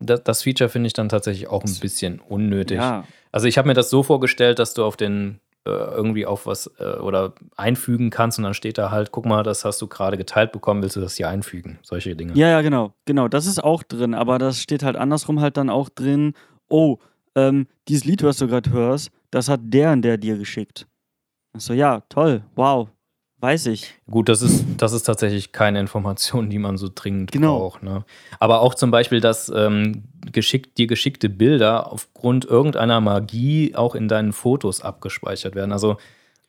Das, 0.00 0.22
das 0.22 0.42
Feature 0.42 0.70
finde 0.70 0.86
ich 0.88 0.92
dann 0.92 1.08
tatsächlich 1.08 1.48
auch 1.48 1.64
ein 1.64 1.74
bisschen 1.80 2.20
unnötig. 2.20 2.78
Ja, 2.78 3.04
Also 3.32 3.46
ich 3.46 3.58
habe 3.58 3.68
mir 3.68 3.74
das 3.74 3.90
so 3.90 4.02
vorgestellt, 4.02 4.58
dass 4.58 4.74
du 4.74 4.84
auf 4.84 4.96
den 4.96 5.40
äh, 5.66 5.70
irgendwie 5.70 6.24
auf 6.24 6.46
was 6.46 6.70
äh, 6.78 6.84
oder 6.98 7.34
einfügen 7.56 8.10
kannst 8.10 8.38
und 8.38 8.44
dann 8.44 8.54
steht 8.54 8.78
da 8.78 8.90
halt, 8.90 9.10
guck 9.10 9.26
mal, 9.26 9.42
das 9.42 9.64
hast 9.64 9.82
du 9.82 9.86
gerade 9.88 10.16
geteilt 10.16 10.52
bekommen, 10.52 10.82
willst 10.82 10.96
du 10.96 11.00
das 11.00 11.16
hier 11.16 11.28
einfügen? 11.28 11.78
Solche 11.82 12.14
Dinge. 12.16 12.32
ja, 12.34 12.48
ja, 12.48 12.60
genau. 12.62 12.94
Genau, 13.04 13.28
das 13.28 13.46
ist 13.46 13.62
auch 13.62 13.82
drin. 13.82 14.14
Aber 14.14 14.38
das 14.38 14.62
steht 14.62 14.82
halt 14.82 14.96
andersrum 14.96 15.40
halt 15.40 15.56
dann 15.56 15.68
auch 15.68 15.88
drin, 15.88 16.34
oh, 16.68 16.98
ähm, 17.34 17.66
dieses 17.88 18.04
Lied, 18.04 18.22
was 18.22 18.38
du 18.38 18.46
gerade 18.46 18.70
hörst, 18.70 19.10
das 19.30 19.48
hat 19.48 19.60
der 19.64 19.92
und 19.92 20.02
der 20.02 20.16
dir 20.16 20.38
geschickt. 20.38 20.86
So, 21.56 21.72
ja, 21.72 22.02
toll, 22.08 22.42
wow, 22.54 22.88
weiß 23.40 23.66
ich. 23.66 23.94
Gut, 24.10 24.28
das 24.28 24.42
ist, 24.42 24.64
das 24.78 24.92
ist 24.92 25.04
tatsächlich 25.04 25.52
keine 25.52 25.80
Information, 25.80 26.50
die 26.50 26.58
man 26.58 26.76
so 26.76 26.88
dringend 26.94 27.32
Genau. 27.32 27.58
braucht. 27.58 27.82
Ne? 27.82 28.04
Aber 28.40 28.60
auch 28.60 28.74
zum 28.74 28.90
Beispiel, 28.90 29.20
dass 29.20 29.48
ähm, 29.54 30.04
geschickt, 30.32 30.78
dir 30.78 30.86
geschickte 30.86 31.28
Bilder 31.28 31.92
aufgrund 31.92 32.44
irgendeiner 32.44 33.00
Magie 33.00 33.74
auch 33.74 33.94
in 33.94 34.08
deinen 34.08 34.32
Fotos 34.32 34.80
abgespeichert 34.80 35.54
werden. 35.54 35.72
Also 35.72 35.96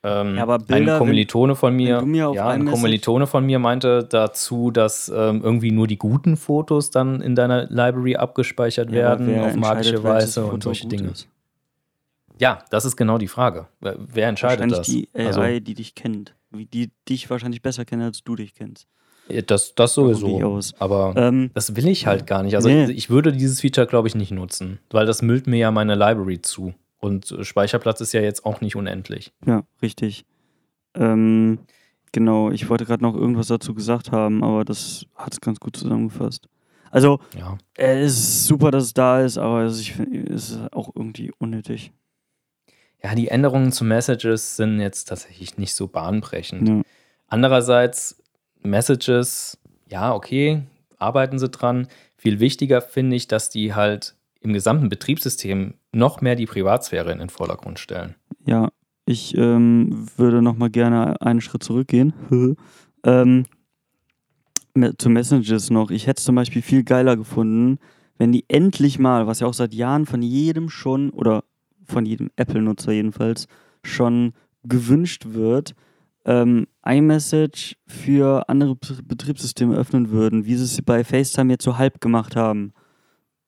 ähm, 0.02 0.36
Ja, 0.36 0.42
aber 0.44 0.58
Bilder, 0.58 0.94
ein 0.94 0.98
Kommilitone 0.98 1.54
von 1.54 1.76
mir, 1.76 2.00
mir 2.02 2.32
ja, 2.34 2.48
ein 2.48 2.64
Kommilitone 2.64 3.26
von 3.26 3.44
mir 3.44 3.58
meinte 3.58 4.02
dazu, 4.04 4.70
dass 4.70 5.10
ähm, 5.14 5.42
irgendwie 5.44 5.72
nur 5.72 5.86
die 5.86 5.98
guten 5.98 6.36
Fotos 6.38 6.90
dann 6.90 7.20
in 7.20 7.34
deiner 7.34 7.64
Library 7.66 8.16
abgespeichert 8.16 8.88
Ja, 8.90 8.96
werden 8.96 9.26
wer 9.26 9.44
auf 9.44 9.56
magische 9.56 10.02
Weise 10.02 10.46
und 10.46 10.62
solche 10.62 10.88
Dinge. 10.88 11.10
ist? 11.10 11.28
Ja, 12.38 12.60
das 12.70 12.86
ist 12.86 12.96
genau 12.96 13.18
die 13.18 13.28
Frage. 13.28 13.66
Wer 13.80 13.96
wer 13.98 14.28
entscheidet 14.28 14.72
das? 14.72 14.86
die 14.86 15.10
AI, 15.14 15.26
Also, 15.26 15.42
die 15.60 15.74
dich 15.74 15.94
kennt. 15.94 16.34
Wie 16.50 16.66
Die 16.66 16.90
dich 17.08 17.30
wahrscheinlich 17.30 17.62
besser 17.62 17.84
kennen, 17.84 18.02
als 18.02 18.22
du 18.24 18.34
dich 18.36 18.54
kennst. 18.54 18.86
das, 19.46 19.74
das 19.74 19.94
sowieso. 19.94 20.60
Aber 20.78 21.14
Ähm, 21.16 21.50
Das 21.54 21.76
will 21.76 21.86
ich 21.88 22.06
halt 22.06 22.26
gar 22.26 22.42
nicht. 22.42 22.56
Also 22.56 22.68
Nee. 22.68 22.90
ich 22.90 23.10
würde 23.10 23.32
dieses 23.32 23.60
Feature, 23.60 23.86
glaube 23.86 24.08
ich, 24.08 24.14
nicht 24.16 24.32
nutzen, 24.32 24.80
weil 24.90 25.06
das 25.06 25.22
müllt 25.22 25.46
mir 25.46 25.58
ja 25.58 25.70
meine 25.70 25.94
Library 25.94 26.42
zu. 26.42 26.74
Und 26.98 27.34
Speicherplatz 27.42 28.00
ist 28.00 28.12
ja 28.12 28.20
jetzt 28.20 28.44
auch 28.44 28.60
nicht 28.60 28.76
unendlich. 28.76 29.32
Ja, 29.46 29.62
richtig. 29.80 30.24
Ähm, 30.94 31.60
genau, 32.12 32.50
ich 32.50 32.68
wollte 32.68 32.84
gerade 32.84 33.02
noch 33.02 33.14
irgendwas 33.14 33.46
dazu 33.46 33.74
gesagt 33.74 34.10
haben, 34.12 34.42
aber 34.42 34.64
das 34.64 35.06
hat 35.14 35.32
es 35.32 35.40
ganz 35.40 35.60
gut 35.60 35.76
zusammengefasst. 35.76 36.48
Also, 36.90 37.20
Ja. 37.38 37.56
äh, 37.78 38.00
es 38.02 38.18
ist 38.18 38.44
super, 38.46 38.72
dass 38.72 38.84
es 38.84 38.92
da 38.94 39.20
ist, 39.22 39.38
aber 39.38 39.66
ich, 39.66 39.96
es 40.28 40.50
ist 40.50 40.72
auch 40.72 40.90
irgendwie 40.94 41.30
unnötig. 41.38 41.92
Ja, 43.02 43.14
die 43.14 43.28
Änderungen 43.28 43.72
zu 43.72 43.84
Messages 43.84 44.56
sind 44.56 44.80
jetzt 44.80 45.06
tatsächlich 45.06 45.56
nicht 45.56 45.74
so 45.74 45.86
bahnbrechend. 45.88 46.68
Ja. 46.68 46.82
Andererseits, 47.28 48.22
Messages, 48.62 49.58
ja, 49.88 50.14
okay, 50.14 50.62
arbeiten 50.98 51.38
sie 51.38 51.48
dran. 51.48 51.88
Viel 52.16 52.40
wichtiger 52.40 52.82
finde 52.82 53.16
ich, 53.16 53.26
dass 53.26 53.48
die 53.48 53.74
halt 53.74 54.16
im 54.40 54.52
gesamten 54.52 54.88
Betriebssystem 54.88 55.74
noch 55.92 56.20
mehr 56.20 56.36
die 56.36 56.46
Privatsphäre 56.46 57.12
in 57.12 57.18
den 57.18 57.30
Vordergrund 57.30 57.78
stellen. 57.78 58.16
Ja, 58.44 58.70
ich 59.06 59.36
ähm, 59.36 60.06
würde 60.16 60.42
noch 60.42 60.56
mal 60.56 60.70
gerne 60.70 61.20
einen 61.20 61.40
Schritt 61.40 61.62
zurückgehen. 61.62 62.12
ähm, 63.04 63.46
zu 64.98 65.10
Messages 65.10 65.70
noch. 65.70 65.90
Ich 65.90 66.06
hätte 66.06 66.20
es 66.20 66.24
zum 66.24 66.36
Beispiel 66.36 66.62
viel 66.62 66.84
geiler 66.84 67.16
gefunden, 67.16 67.78
wenn 68.18 68.32
die 68.32 68.44
endlich 68.48 68.98
mal, 68.98 69.26
was 69.26 69.40
ja 69.40 69.46
auch 69.46 69.54
seit 69.54 69.74
Jahren 69.74 70.06
von 70.06 70.22
jedem 70.22 70.68
schon, 70.68 71.10
oder 71.10 71.44
von 71.90 72.06
jedem 72.06 72.30
Apple-Nutzer 72.36 72.92
jedenfalls, 72.92 73.46
schon 73.84 74.32
gewünscht 74.62 75.24
wird, 75.28 75.74
ähm, 76.24 76.66
iMessage 76.84 77.76
für 77.86 78.48
andere 78.48 78.76
Bet- 78.76 79.06
Betriebssysteme 79.08 79.76
öffnen 79.76 80.10
würden, 80.10 80.44
wie 80.44 80.54
sie 80.56 80.64
es 80.64 80.82
bei 80.82 81.02
FaceTime 81.04 81.52
jetzt 81.52 81.64
so 81.64 81.78
halb 81.78 82.00
gemacht 82.00 82.36
haben. 82.36 82.72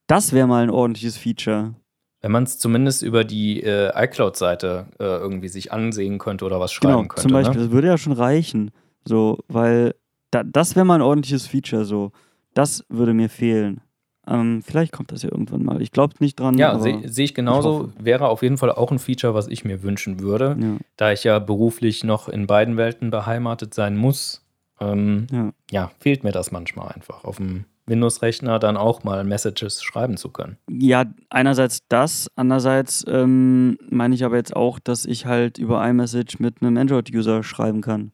Das 0.07 0.33
wäre 0.33 0.47
mal 0.47 0.63
ein 0.63 0.71
ordentliches 0.71 1.17
Feature. 1.17 1.75
Wenn 2.23 2.33
man 2.33 2.45
es 2.45 2.59
zumindest 2.59 3.03
über 3.03 3.25
die 3.25 3.63
äh, 3.63 3.91
iCloud-Seite 3.95 4.87
äh, 4.99 5.05
irgendwie 5.05 5.49
sich 5.49 5.73
ansehen 5.73 6.19
könnte 6.19 6.45
oder 6.45 6.61
was 6.61 6.73
schreiben 6.73 6.93
Genau, 6.95 7.09
könnte. 7.09 7.23
zum 7.23 7.33
Beispiel, 7.33 7.57
Ne? 7.61 7.65
das 7.65 7.73
würde 7.73 7.89
ja 7.89 7.99
schon 7.99 8.13
reichen. 8.13 8.71
So, 9.05 9.39
weil 9.49 9.95
da, 10.31 10.43
das 10.45 10.77
wäre 10.77 10.87
mal 10.87 10.95
ein 10.97 11.03
ordentliches 11.03 11.47
Feature 11.47 11.85
so. 11.85 12.13
Das 12.55 12.85
würde 12.89 13.13
mir 13.13 13.29
fehlen. 13.29 13.81
Ähm, 14.27 14.63
vielleicht 14.63 14.93
kommt 14.93 15.11
das 15.11 15.23
ja 15.23 15.31
irgendwann 15.31 15.65
mal. 15.65 15.83
Ich 15.83 15.91
glaube 15.91 16.15
nicht 16.21 16.39
dran. 16.39 16.57
Ja, 16.57 16.79
sehe 16.79 17.09
seh 17.09 17.25
ich 17.25 17.35
genauso. 17.35 17.91
Ich 17.99 18.05
Wäre 18.05 18.29
auf 18.29 18.43
jeden 18.43 18.57
Fall 18.57 18.71
auch 18.71 18.93
ein 18.93 18.99
Feature, 18.99 19.35
was 19.35 19.49
ich 19.49 19.65
mir 19.65 19.83
wünschen 19.83 20.21
würde, 20.21 20.57
ja. 20.61 20.77
da 20.97 21.13
ich 21.13 21.25
ja 21.25 21.39
beruflich 21.39 22.05
noch 22.05 22.29
in 22.29 22.47
beiden 22.47 22.77
Welten 22.77 23.11
beheimatet 23.11 23.75
sein 23.75 23.97
muss. 23.97 24.45
Ähm, 24.81 25.27
ja. 25.31 25.53
ja, 25.71 25.91
fehlt 25.99 26.25
mir 26.25 26.33
das 26.33 26.53
manchmal 26.53 26.93
einfach 26.93 27.25
auf 27.25 27.37
dem 27.37 27.65
Windows-Rechner 27.87 28.59
dann 28.59 28.77
auch 28.77 29.03
mal 29.03 29.25
Messages 29.25 29.83
schreiben 29.83 30.17
zu 30.17 30.31
können. 30.31 30.57
Ja, 30.71 31.05
einerseits 31.31 31.81
das, 31.89 32.31
andererseits 32.37 33.05
ähm, 33.09 33.77
meine 33.91 34.15
ich 34.15 34.25
aber 34.25 34.37
jetzt 34.37 34.55
auch, 34.55 34.79
dass 34.79 35.05
ich 35.05 35.27
halt 35.27 35.59
über 35.59 35.87
iMessage 35.87 36.39
mit 36.39 36.63
einem 36.63 36.77
Android-User 36.77 37.43
schreiben 37.43 37.81
kann. 37.81 38.13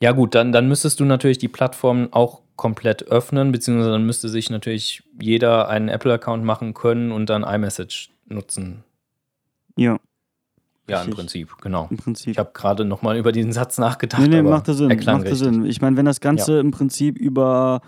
Ja, 0.00 0.12
gut, 0.12 0.34
dann, 0.34 0.52
dann 0.52 0.68
müsstest 0.68 1.00
du 1.00 1.04
natürlich 1.04 1.38
die 1.38 1.48
Plattform 1.48 2.08
auch 2.12 2.42
komplett 2.62 3.08
öffnen, 3.08 3.50
beziehungsweise 3.50 3.90
dann 3.90 4.06
müsste 4.06 4.28
sich 4.28 4.48
natürlich 4.48 5.02
jeder 5.20 5.68
einen 5.68 5.88
Apple-Account 5.88 6.44
machen 6.44 6.74
können 6.74 7.10
und 7.10 7.28
dann 7.28 7.42
iMessage 7.42 8.10
nutzen. 8.28 8.84
Ja. 9.76 9.98
Ja, 10.88 10.98
Richtig. 10.98 11.08
im 11.10 11.16
Prinzip, 11.16 11.56
genau. 11.60 11.88
Im 11.90 11.96
Prinzip. 11.96 12.30
Ich 12.30 12.38
habe 12.38 12.50
gerade 12.54 12.84
nochmal 12.84 13.16
über 13.16 13.32
diesen 13.32 13.52
Satz 13.52 13.78
nachgedacht. 13.78 14.22
Nee, 14.22 14.28
nee, 14.28 14.42
macht 14.42 14.68
das 14.68 14.76
Sinn. 14.76 14.96
Macht 15.04 15.26
das 15.26 15.40
Sinn. 15.40 15.64
Ich 15.64 15.80
meine, 15.80 15.96
wenn 15.96 16.06
das 16.06 16.20
Ganze 16.20 16.54
ja. 16.54 16.60
im 16.60 16.70
Prinzip 16.70 17.18
über 17.18 17.80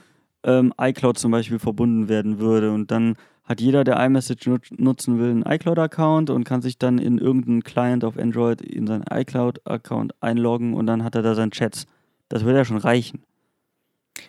ähm, 0.42 0.74
iCloud 0.76 1.18
zum 1.18 1.30
Beispiel 1.30 1.60
verbunden 1.60 2.08
werden 2.08 2.40
würde 2.40 2.72
und 2.72 2.90
dann 2.90 3.14
hat 3.44 3.60
jeder, 3.60 3.84
der 3.84 4.04
iMessage 4.04 4.72
nutzen 4.76 5.20
will, 5.20 5.30
einen 5.30 5.44
iCloud-Account 5.46 6.30
und 6.30 6.42
kann 6.42 6.62
sich 6.62 6.78
dann 6.78 6.98
in 6.98 7.18
irgendeinen 7.18 7.62
Client 7.62 8.04
auf 8.04 8.18
Android 8.18 8.60
in 8.60 8.88
seinen 8.88 9.04
iCloud-Account 9.08 10.14
einloggen 10.20 10.74
und 10.74 10.86
dann 10.86 11.04
hat 11.04 11.14
er 11.14 11.22
da 11.22 11.36
seinen 11.36 11.52
Chats. 11.52 11.86
Das 12.28 12.44
würde 12.44 12.58
ja 12.58 12.64
schon 12.64 12.78
reichen. 12.78 13.22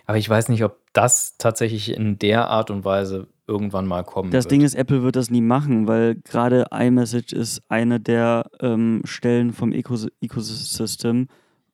Aber 0.06 0.18
ich 0.18 0.30
weiß 0.30 0.50
nicht, 0.50 0.64
ob 0.64 0.80
das 0.94 1.38
tatsächlich 1.38 1.96
in 1.96 2.18
der 2.20 2.48
Art 2.48 2.72
und 2.72 2.86
Weise 2.86 3.28
irgendwann 3.48 3.86
mal 3.86 4.04
kommen 4.04 4.32
das 4.32 4.46
wird. 4.46 4.46
Das 4.46 4.50
Ding 4.50 4.62
ist, 4.62 4.76
Apple 4.76 5.04
wird 5.04 5.16
das 5.16 5.30
nie 5.30 5.42
machen, 5.42 5.88
weil 5.88 6.16
gerade 6.16 6.66
iMessage 6.72 7.34
ist 7.34 7.62
eine 7.70 8.00
der 8.00 8.50
ähm, 8.60 9.02
Stellen 9.06 9.54
vom 9.54 9.72
Ecos 9.72 10.08
Ecosystem, 10.22 11.28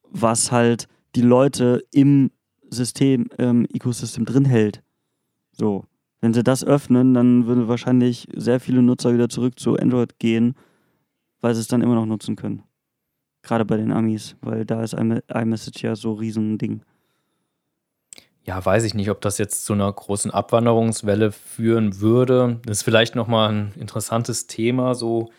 was 0.09 0.51
halt 0.51 0.87
die 1.15 1.21
Leute 1.21 1.83
im 1.91 2.31
System, 2.69 3.27
ähm, 3.37 3.65
Ecosystem 3.73 4.25
drin 4.25 4.45
hält. 4.45 4.83
So. 5.51 5.85
Wenn 6.21 6.33
sie 6.33 6.43
das 6.43 6.63
öffnen, 6.63 7.15
dann 7.15 7.47
würden 7.47 7.67
wahrscheinlich 7.67 8.27
sehr 8.35 8.59
viele 8.59 8.83
Nutzer 8.83 9.13
wieder 9.13 9.27
zurück 9.27 9.59
zu 9.59 9.75
Android 9.75 10.19
gehen, 10.19 10.55
weil 11.41 11.55
sie 11.55 11.61
es 11.61 11.67
dann 11.67 11.81
immer 11.81 11.95
noch 11.95 12.05
nutzen 12.05 12.35
können. 12.35 12.63
Gerade 13.41 13.65
bei 13.65 13.75
den 13.75 13.91
Amis, 13.91 14.35
weil 14.41 14.65
da 14.65 14.83
ist 14.83 14.93
iMessage 14.93 15.81
ja 15.81 15.95
so 15.95 16.13
ein 16.13 16.19
Riesending. 16.19 16.83
Ja, 18.43 18.63
weiß 18.63 18.83
ich 18.85 18.93
nicht, 18.93 19.09
ob 19.09 19.21
das 19.21 19.37
jetzt 19.37 19.65
zu 19.65 19.73
einer 19.73 19.91
großen 19.91 20.31
Abwanderungswelle 20.31 21.31
führen 21.31 21.99
würde. 21.99 22.59
Das 22.65 22.79
ist 22.79 22.83
vielleicht 22.83 23.15
nochmal 23.15 23.51
ein 23.51 23.73
interessantes 23.79 24.47
Thema, 24.47 24.95
so 24.95 25.29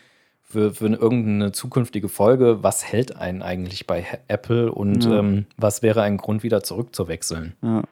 für, 0.41 0.73
für 0.73 0.87
irgendeine 0.87 1.51
zukünftige 1.51 2.07
Folge. 2.07 2.63
Was 2.63 2.85
hält 2.85 3.15
einen 3.17 3.41
eigentlich 3.41 3.87
bei 3.87 4.05
Apple 4.27 4.71
und 4.71 5.03
ja. 5.03 5.19
ähm, 5.19 5.45
was 5.57 5.81
wäre 5.81 6.01
ein 6.01 6.17
Grund, 6.17 6.43
wieder 6.43 6.63
zurückzuwechseln? 6.63 7.55
Ja. 7.61 7.83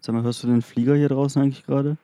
Sag 0.00 0.14
mal, 0.14 0.22
hörst 0.22 0.42
du 0.44 0.46
den 0.46 0.62
Flieger 0.62 0.94
hier 0.94 1.08
draußen 1.08 1.42
eigentlich 1.42 1.66
gerade? 1.66 1.96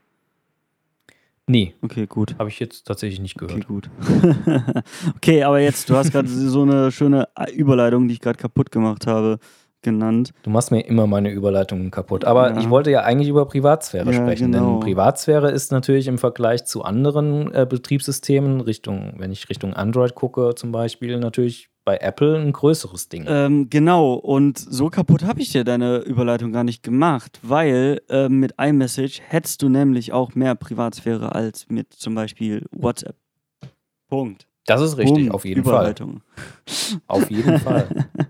Nee. 1.46 1.74
Okay, 1.81 2.07
gut. 2.07 2.35
Habe 2.38 2.48
ich 2.48 2.59
jetzt 2.59 2.87
tatsächlich 2.87 3.20
nicht 3.20 3.38
gehört. 3.38 3.64
Okay, 3.64 3.66
gut. 3.66 3.90
okay, 5.16 5.44
aber 5.44 5.61
jetzt, 5.61 5.88
du 5.88 5.96
hast 5.96 6.11
gerade 6.11 6.29
so 6.29 6.62
eine 6.62 6.90
schöne 6.90 7.29
Überleitung, 7.55 8.09
die 8.09 8.14
ich 8.14 8.20
gerade 8.20 8.38
kaputt 8.38 8.72
gemacht 8.72 9.07
habe, 9.07 9.38
genannt. 9.87 10.33
Du 10.42 10.51
machst 10.51 10.70
mir 10.70 10.81
immer 10.81 11.07
meine 11.07 11.31
Überleitungen 11.31 11.90
kaputt. 11.90 12.27
Aber 12.27 12.51
ja. 12.51 12.59
ich 12.59 12.68
wollte 12.68 12.90
ja 12.90 13.05
eigentlich 13.05 13.29
über 13.29 13.46
Privatsphäre 13.46 14.12
ja, 14.12 14.12
sprechen, 14.12 14.53
genau. 14.53 14.72
denn 14.72 14.81
Privatsphäre 14.81 15.51
ist 15.51 15.72
natürlich 15.72 16.09
im 16.09 16.18
Vergleich 16.18 16.66
zu 16.66 16.83
anderen 16.83 17.55
äh, 17.55 17.66
Betriebssystemen, 17.68 18.61
Richtung, 18.61 19.14
wenn 19.16 19.33
ich 19.33 19.49
Richtung 19.49 19.72
Android 19.72 20.14
gucke 20.14 20.55
zum 20.55 20.72
Beispiel, 20.72 21.18
natürlich 21.18 21.70
bei 21.87 21.99
Apple 21.99 22.37
ein 22.37 22.53
größeres 22.53 23.09
Ding. 23.09 23.25
Ähm, 23.29 23.70
genau, 23.70 24.14
und 24.14 24.59
so 24.59 24.90
kaputt 24.90 25.25
habe 25.25 25.40
ich 25.40 25.53
dir 25.53 25.64
deine 25.64 25.99
Überleitung 25.99 26.53
gar 26.53 26.64
nicht 26.64 26.83
gemacht, 26.83 27.38
weil 27.42 28.03
äh, 28.11 28.29
mit 28.29 28.55
iMessage 28.61 29.22
hättest 29.29 29.62
du 29.62 29.68
nämlich 29.68 30.12
auch 30.12 30.35
mehr 30.35 30.57
Privatsphäre 30.57 31.35
als 31.35 31.66
mit 31.70 31.94
zum 31.94 32.14
Beispiel 32.14 32.66
WhatsApp. 32.72 33.16
Punkt. 34.09 34.46
Das 34.66 34.81
ist 34.81 34.99
richtig, 34.99 35.16
Punkt. 35.16 35.35
auf 35.35 35.44
jeden 35.44 35.64
Fall. 35.64 35.94
Auf 37.07 37.31
jeden 37.31 37.59
Fall. 37.61 38.09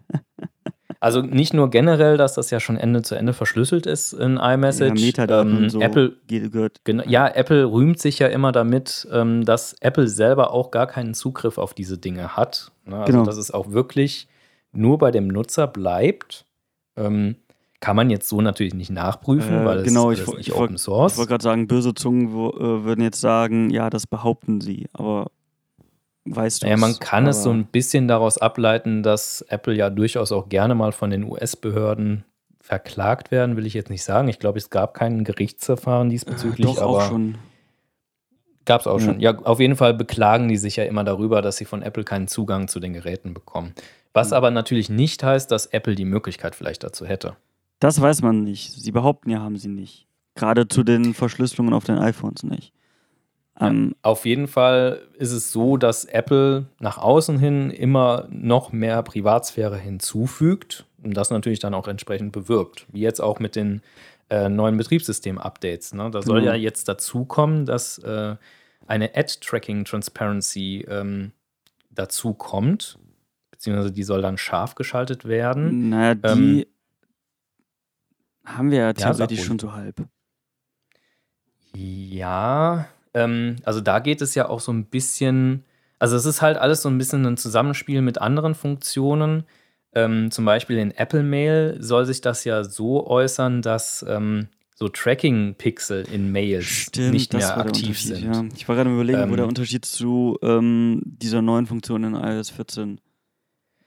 Also 1.01 1.21
nicht 1.21 1.55
nur 1.55 1.71
generell, 1.71 2.17
dass 2.17 2.35
das 2.35 2.51
ja 2.51 2.61
schon 2.61 2.77
Ende 2.77 3.03
zu 3.03 3.15
Ende 3.15 3.33
verschlüsselt 3.33 3.87
ist 3.87 4.13
in 4.13 4.39
iMessage. 4.39 4.99
Ja, 4.99 5.07
Metadaten 5.07 5.65
ähm, 5.65 5.71
so 5.71 5.81
Apple, 5.81 6.17
gehört. 6.27 6.81
Ja, 7.07 7.29
Apple 7.29 7.71
rühmt 7.71 7.99
sich 7.99 8.19
ja 8.19 8.29
immer 8.29 8.53
damit, 8.53 9.07
ähm, 9.13 9.45
dass 9.45 9.75
Apple 9.81 10.09
selber 10.09 10.53
auch 10.53 10.71
gar 10.71 10.87
keinen 10.87 11.15
Zugriff 11.15 11.59
auf 11.59 11.75
diese 11.75 11.99
Dinge 11.99 12.37
hat. 12.37 12.73
Ne? 12.87 12.97
Also 12.97 13.13
genau. 13.13 13.25
dass 13.25 13.37
es 13.37 13.51
auch 13.51 13.71
wirklich 13.73 14.29
nur 14.73 14.99
bei 14.99 15.11
dem 15.11 15.29
Nutzer 15.29 15.67
bleibt. 15.67 16.45
Ähm, 16.97 17.37
kann 17.81 17.95
man 17.95 18.09
jetzt 18.09 18.29
so 18.29 18.41
natürlich 18.41 18.75
nicht 18.75 18.91
nachprüfen, 18.91 19.63
äh, 19.63 19.65
weil 19.65 19.83
genau, 19.83 20.11
es 20.11 20.21
ist 20.21 20.35
nicht 20.35 20.55
Open 20.55 20.79
Source. 20.79 21.13
Ich 21.13 21.19
wollte 21.19 21.31
gerade 21.31 21.45
sagen, 21.45 21.69
böse 21.69 21.95
Zungen 21.95 22.29
äh, 22.29 22.85
würden 22.85 23.03
jetzt 23.03 23.21
sagen, 23.21 23.71
ja, 23.71 23.91
das 23.91 24.07
behaupten 24.07 24.61
sie, 24.61 24.87
aber 24.93 25.31
weißt 26.27 26.63
du. 26.63 26.69
Ja, 26.69 26.77
man 26.77 26.99
kann 26.99 27.27
es 27.27 27.43
so 27.43 27.51
ein 27.51 27.67
bisschen 27.67 28.09
daraus 28.09 28.39
ableiten, 28.39 29.03
dass 29.03 29.43
Apple 29.49 29.75
ja 29.75 29.91
durchaus 29.91 30.33
auch 30.33 30.49
gerne 30.49 30.75
mal 30.75 30.93
von 30.93 31.11
den 31.11 31.25
US-Behörden 31.25 32.25
verklagt 32.61 33.31
werden, 33.31 33.57
will 33.57 33.67
ich 33.67 33.75
jetzt 33.75 33.91
nicht 33.91 34.03
sagen. 34.03 34.29
Ich 34.29 34.39
glaube, 34.39 34.59
es 34.59 34.71
gab 34.71 34.95
kein 34.95 35.23
Gerichtsverfahren 35.25 36.11
diesbezüglich, 36.11 36.67
äh, 36.67 36.75
doch, 36.75 36.83
aber 36.83 36.91
auch 36.91 37.09
schon. 37.09 37.39
Gab 38.65 38.81
es 38.81 38.89
auch 38.89 38.99
ja. 38.99 39.07
schon. 39.07 39.21
Ja, 39.21 39.39
auf 39.39 39.61
jeden 39.61 39.77
Fall 39.77 39.95
beklagen 39.95 40.49
die 40.49 40.57
sich 40.57 40.75
ja 40.75 40.85
immer 40.85 41.05
darüber, 41.05 41.41
dass 41.43 41.57
sie 41.57 41.65
von 41.65 41.83
Apple 41.83 42.03
keinen 42.03 42.27
Zugang 42.27 42.67
zu 42.67 42.81
den 42.81 42.93
Geräten 42.93 43.33
bekommen. 43.33 43.75
Was 44.13 44.31
mhm. 44.31 44.35
aber 44.35 44.51
natürlich 44.51 44.91
nicht 44.91 45.23
heißt, 45.23 45.51
dass 45.51 45.67
Apple 45.67 45.95
die 45.95 46.05
Möglichkeit 46.05 46.57
vielleicht 46.57 46.83
dazu 46.83 47.07
hätte. 47.07 47.37
Das 47.79 48.01
weiß 48.01 48.23
man 48.23 48.43
nicht. 48.43 48.73
Sie 48.73 48.91
behaupten 48.91 49.31
ja, 49.31 49.41
haben 49.41 49.57
sie 49.57 49.69
nicht. 49.69 50.09
Gerade 50.35 50.67
zu 50.67 50.83
den 50.83 51.15
Verschlüsselungen 51.15 51.73
auf 51.73 51.85
den 51.85 51.99
iPhones 51.99 52.43
nicht. 52.43 52.73
Ähm, 53.59 53.95
auf 54.03 54.27
jeden 54.27 54.49
Fall 54.49 55.03
ist 55.15 55.33
es 55.33 55.51
so, 55.51 55.77
dass 55.77 56.05
Apple 56.05 56.67
nach 56.79 56.99
außen 56.99 57.39
hin 57.39 57.71
immer 57.71 58.29
noch 58.31 58.73
mehr 58.73 59.03
Privatsphäre 59.03 59.79
hinzufügt 59.79 60.85
und 61.03 61.17
das 61.17 61.31
natürlich 61.31 61.59
dann 61.59 61.75
auch 61.75 61.89
entsprechend 61.89 62.33
bewirbt. 62.33 62.87
Wie 62.93 63.01
jetzt 63.01 63.21
auch 63.21 63.39
mit 63.39 63.57
den 63.57 63.81
äh, 64.29 64.49
neuen 64.49 64.77
Betriebssystem-Updates. 64.77 65.95
Ne? 65.95 66.11
Da 66.11 66.21
soll 66.21 66.41
genau. 66.41 66.53
ja 66.53 66.59
jetzt 66.59 66.89
dazu 66.89 67.25
kommen, 67.25 67.65
dass 67.65 67.99
äh, 67.99 68.37
eine 68.87 69.15
Ad-Tracking-Transparency 69.15 70.87
ähm, 70.89 71.33
dazu 71.91 72.35
kommt, 72.35 72.99
beziehungsweise 73.51 73.93
die 73.93 74.03
soll 74.03 74.21
dann 74.23 74.37
scharf 74.37 74.75
geschaltet 74.75 75.25
werden. 75.25 75.89
Naja, 75.89 76.15
die 76.15 76.63
ähm, 76.63 76.67
haben 78.45 78.71
wir 78.71 78.79
ja 78.79 78.93
theoretisch 78.93 79.39
ja, 79.39 79.45
schon 79.45 79.59
so 79.59 79.73
halb. 79.73 80.07
Ja, 81.75 82.89
ähm, 83.17 83.57
also 83.65 83.81
da 83.81 83.99
geht 83.99 84.21
es 84.21 84.35
ja 84.35 84.49
auch 84.49 84.61
so 84.61 84.71
ein 84.71 84.85
bisschen, 84.85 85.65
also 85.99 86.17
es 86.17 86.27
ist 86.27 86.43
halt 86.43 86.59
alles 86.59 86.83
so 86.83 86.91
ein 86.91 86.99
bisschen 86.99 87.25
ein 87.25 87.39
Zusammenspiel 87.39 88.03
mit 88.03 88.19
anderen 88.19 88.55
Funktionen. 88.55 89.45
Ähm, 89.95 90.31
zum 90.31 90.45
Beispiel 90.45 90.77
in 90.77 90.91
Apple 90.91 91.23
Mail 91.23 91.79
soll 91.81 92.05
sich 92.05 92.21
das 92.21 92.45
ja 92.45 92.63
so 92.63 93.07
äußern, 93.07 93.63
dass 93.63 94.05
ähm, 94.07 94.49
so 94.75 94.91
Tracking-Pixel 94.91 96.07
in 96.13 96.31
Mails 96.31 96.67
Stimmt, 96.67 97.13
nicht 97.13 97.33
mehr 97.33 97.57
aktiv 97.57 97.99
sind. 97.99 98.35
Ja. 98.35 98.45
Ich 98.55 98.69
war 98.69 98.77
gerade 98.77 98.93
überlegen, 98.93 99.31
wo 99.31 99.35
der 99.37 99.45
ähm. 99.45 99.49
Unterschied 99.49 99.87
zu 99.87 100.37
ähm, 100.43 101.01
dieser 101.03 101.41
neuen 101.41 101.65
Funktion 101.65 102.05
in 102.05 102.15
iOS 102.15 102.51
14 102.51 103.01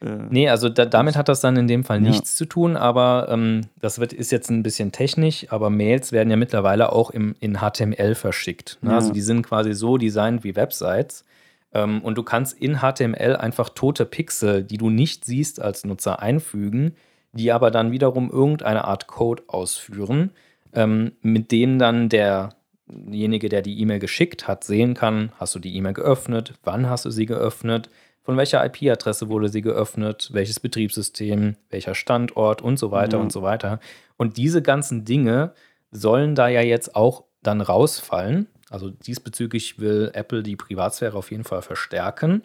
äh, 0.02 0.18
nee, 0.30 0.50
also 0.50 0.70
da, 0.70 0.86
damit 0.86 1.16
hat 1.18 1.28
das 1.28 1.42
dann 1.42 1.58
in 1.58 1.68
dem 1.68 1.84
Fall 1.84 2.00
nichts 2.00 2.36
zu 2.36 2.46
tun, 2.46 2.78
aber 2.78 3.28
ähm, 3.30 3.62
das 3.82 4.00
wird, 4.00 4.14
ist 4.14 4.32
jetzt 4.32 4.50
ein 4.50 4.64
bisschen 4.64 4.92
technisch, 4.92 5.48
aber 5.50 5.70
Mails 5.70 6.12
werden 6.12 6.30
ja 6.30 6.38
mittlerweile 6.38 6.92
auch 6.94 7.12
im, 7.12 7.36
in 7.40 7.58
HTML 7.58 8.16
verschickt. 8.16 8.78
Ne? 8.82 8.90
Also 8.90 8.92
ja. 8.92 8.98
Also 9.00 9.14
die 9.14 9.22
sind 9.22 9.44
quasi 9.44 9.74
so 9.74 9.98
designt 9.98 10.44
wie 10.44 10.56
Websites. 10.56 11.26
Ähm, 11.74 12.02
und 12.02 12.18
du 12.18 12.24
kannst 12.24 12.60
in 12.60 12.80
HTML 12.80 13.36
einfach 13.36 13.70
tote 13.70 14.06
Pixel, 14.06 14.64
die 14.64 14.78
du 14.78 14.90
nicht 14.90 15.26
siehst 15.26 15.62
als 15.62 15.84
Nutzer, 15.84 16.22
einfügen, 16.22 16.96
die 17.34 17.52
aber 17.52 17.70
dann 17.72 17.92
wiederum 17.92 18.32
irgendeine 18.32 18.86
Art 18.86 19.08
Code 19.08 19.44
ausführen, 19.48 20.32
ähm, 20.74 21.12
mit 21.22 21.52
denen 21.52 21.78
dann 21.78 22.10
derjenige, 22.10 23.50
der 23.50 23.62
die 23.62 23.80
E-Mail 23.80 24.00
geschickt 24.00 24.48
hat, 24.48 24.64
sehen 24.64 24.94
kann, 24.94 25.32
hast 25.38 25.56
du 25.56 25.60
die 25.60 25.76
E-Mail 25.76 25.94
geöffnet, 25.94 26.54
wann 26.64 26.90
hast 26.90 27.06
du 27.06 27.12
sie 27.12 27.26
geöffnet, 27.26 27.90
von 28.24 28.38
welcher 28.38 28.64
IP-Adresse 28.66 29.30
wurde 29.30 29.50
sie 29.50 29.62
geöffnet, 29.62 30.30
welches 30.34 30.60
Betriebssystem, 30.60 31.56
welcher 31.70 31.96
Standort 31.96 32.62
und 32.62 32.78
so 32.78 32.92
weiter 32.92 33.18
mhm. 33.18 33.24
und 33.24 33.32
so 33.32 33.42
weiter. 33.42 33.80
Und 34.18 34.38
diese 34.38 34.62
ganzen 34.62 35.06
Dinge 35.06 35.54
sollen 35.92 36.36
da 36.36 36.48
ja 36.48 36.62
jetzt 36.62 36.96
auch 36.96 37.24
dann 37.42 37.62
rausfallen. 37.62 38.48
Also 38.70 38.90
diesbezüglich 38.90 39.80
will 39.80 40.12
Apple 40.14 40.44
die 40.44 40.56
Privatsphäre 40.56 41.18
auf 41.18 41.32
jeden 41.32 41.44
Fall 41.44 41.62
verstärken. 41.62 42.44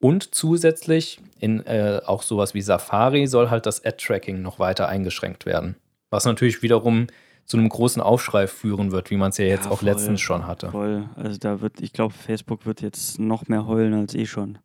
Und 0.00 0.34
zusätzlich 0.34 1.20
in 1.38 1.64
äh, 1.64 2.00
auch 2.04 2.22
sowas 2.22 2.54
wie 2.54 2.60
Safari 2.60 3.26
soll 3.28 3.50
halt 3.50 3.66
das 3.66 3.84
Ad-Tracking 3.84 4.42
noch 4.42 4.58
weiter 4.58 4.88
eingeschränkt 4.88 5.46
werden. 5.46 5.76
Was 6.10 6.24
natürlich 6.24 6.60
wiederum 6.60 7.06
zu 7.44 7.56
einem 7.56 7.68
großen 7.68 8.02
Aufschrei 8.02 8.46
führen 8.46 8.92
wird, 8.92 9.10
wie 9.10 9.16
man 9.16 9.30
es 9.30 9.38
ja 9.38 9.44
jetzt 9.44 9.66
Ja, 9.66 9.70
auch 9.70 9.78
voll, 9.78 9.88
letztens 9.88 10.20
schon 10.20 10.46
hatte. 10.46 10.70
Voll. 10.70 11.08
Also 11.16 11.38
da 11.38 11.60
wird, 11.60 11.80
ich 11.80 11.92
glaube, 11.92 12.14
Facebook 12.14 12.66
wird 12.66 12.82
jetzt 12.82 13.18
noch 13.18 13.48
mehr 13.48 13.66
heulen 13.66 13.94
als 13.94 14.14
eh 14.14 14.26
schon. 14.26 14.58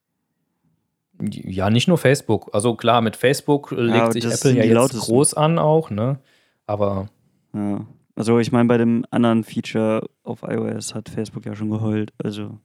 Ja, 1.19 1.69
nicht 1.69 1.87
nur 1.87 1.97
Facebook. 1.97 2.49
Also 2.53 2.75
klar, 2.75 3.01
mit 3.01 3.15
Facebook 3.15 3.71
legt 3.71 3.95
aber 3.97 4.11
sich 4.11 4.25
Apple 4.25 4.51
ja 4.53 4.63
jetzt 4.63 4.73
lautesten. 4.73 4.99
groß 4.99 5.33
an 5.33 5.57
auch, 5.59 5.89
ne? 5.89 6.19
Aber 6.67 7.09
Ja. 7.53 7.85
Also 8.15 8.39
ich 8.39 8.51
meine, 8.51 8.67
bei 8.67 8.77
dem 8.77 9.05
anderen 9.11 9.43
Feature 9.43 10.07
auf 10.23 10.41
iOS 10.41 10.95
hat 10.95 11.07
Facebook 11.09 11.45
ja 11.45 11.55
schon 11.55 11.69
geheult. 11.69 12.13
Also 12.23 12.57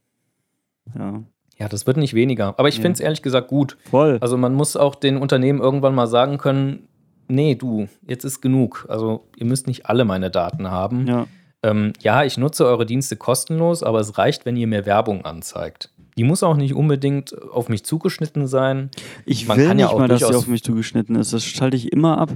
ja. 0.97 1.23
ja, 1.59 1.67
das 1.69 1.85
wird 1.87 1.97
nicht 1.97 2.13
weniger. 2.15 2.55
Aber 2.57 2.67
ich 2.67 2.77
Ja. 2.77 2.81
finde 2.81 2.93
es 2.93 2.99
ehrlich 2.99 3.21
gesagt 3.21 3.47
gut. 3.49 3.77
Voll. 3.89 4.17
Also 4.21 4.35
man 4.37 4.53
muss 4.55 4.75
auch 4.75 4.95
den 4.95 5.17
Unternehmen 5.17 5.59
irgendwann 5.61 5.93
mal 5.95 6.07
sagen 6.07 6.37
können, 6.37 6.87
nee, 7.27 7.55
du, 7.55 7.87
jetzt 8.07 8.23
ist 8.23 8.41
genug. 8.41 8.85
Also 8.89 9.27
ihr 9.37 9.45
müsst 9.45 9.67
nicht 9.67 9.85
alle 9.87 10.05
meine 10.05 10.29
Daten 10.31 10.69
haben. 10.69 11.07
ja. 11.07 11.27
Ähm, 11.65 11.93
ja, 12.01 12.25
ich 12.25 12.37
nutze 12.37 12.65
eure 12.65 12.85
Dienste 12.85 13.15
kostenlos, 13.15 13.83
aber 13.83 14.01
es 14.01 14.17
reicht, 14.17 14.45
wenn 14.45 14.57
ihr 14.57 14.67
mir 14.67 14.85
Werbung 14.85 15.23
anzeigt. 15.23 15.91
Die 16.17 16.23
muss 16.23 16.43
auch 16.43 16.55
nicht 16.55 16.73
unbedingt 16.75 17.39
auf 17.51 17.69
mich 17.69 17.83
zugeschnitten 17.85 18.47
sein. 18.47 18.89
Ich 19.25 19.47
Man 19.47 19.57
will 19.57 19.67
kann 19.67 19.77
nicht 19.77 19.85
ja 19.85 19.89
auch 19.91 19.99
mal, 19.99 20.07
dass 20.07 20.19
sie 20.19 20.35
auf 20.35 20.47
mich 20.47 20.63
zugeschnitten 20.63 21.15
ist. 21.15 21.33
Das 21.33 21.43
schalte 21.43 21.75
ich 21.77 21.91
immer 21.91 22.17
ab. 22.19 22.29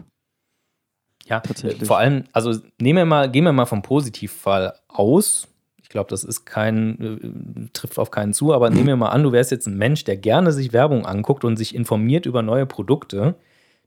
Ja, 1.26 1.40
Tatsächlich. 1.42 1.82
äh, 1.82 1.86
vor 1.86 1.98
allem, 1.98 2.24
also 2.32 2.54
nehmen 2.80 2.98
wir 2.98 3.06
mal, 3.06 3.30
gehen 3.30 3.44
wir 3.44 3.52
mal 3.52 3.66
vom 3.66 3.82
Positivfall 3.82 4.74
aus. 4.88 5.48
Ich 5.82 5.90
glaube, 5.90 6.10
das 6.10 6.24
ist 6.24 6.46
kein, 6.46 7.68
äh, 7.68 7.70
trifft 7.74 7.98
auf 8.00 8.12
keinen 8.12 8.34
zu, 8.34 8.54
aber 8.54 8.70
nehmen 8.70 8.88
wir 8.88 8.96
mal 8.96 9.10
an, 9.10 9.24
du 9.24 9.32
wärst 9.32 9.52
jetzt 9.52 9.68
ein 9.68 9.78
Mensch, 9.78 10.04
der 10.06 10.18
gerne 10.18 10.52
sich 10.52 10.74
Werbung 10.74 11.06
anguckt 11.06 11.44
und 11.44 11.58
sich 11.58 11.76
informiert 11.76 12.26
über 12.26 12.42
neue 12.42 12.66
Produkte. 12.66 13.36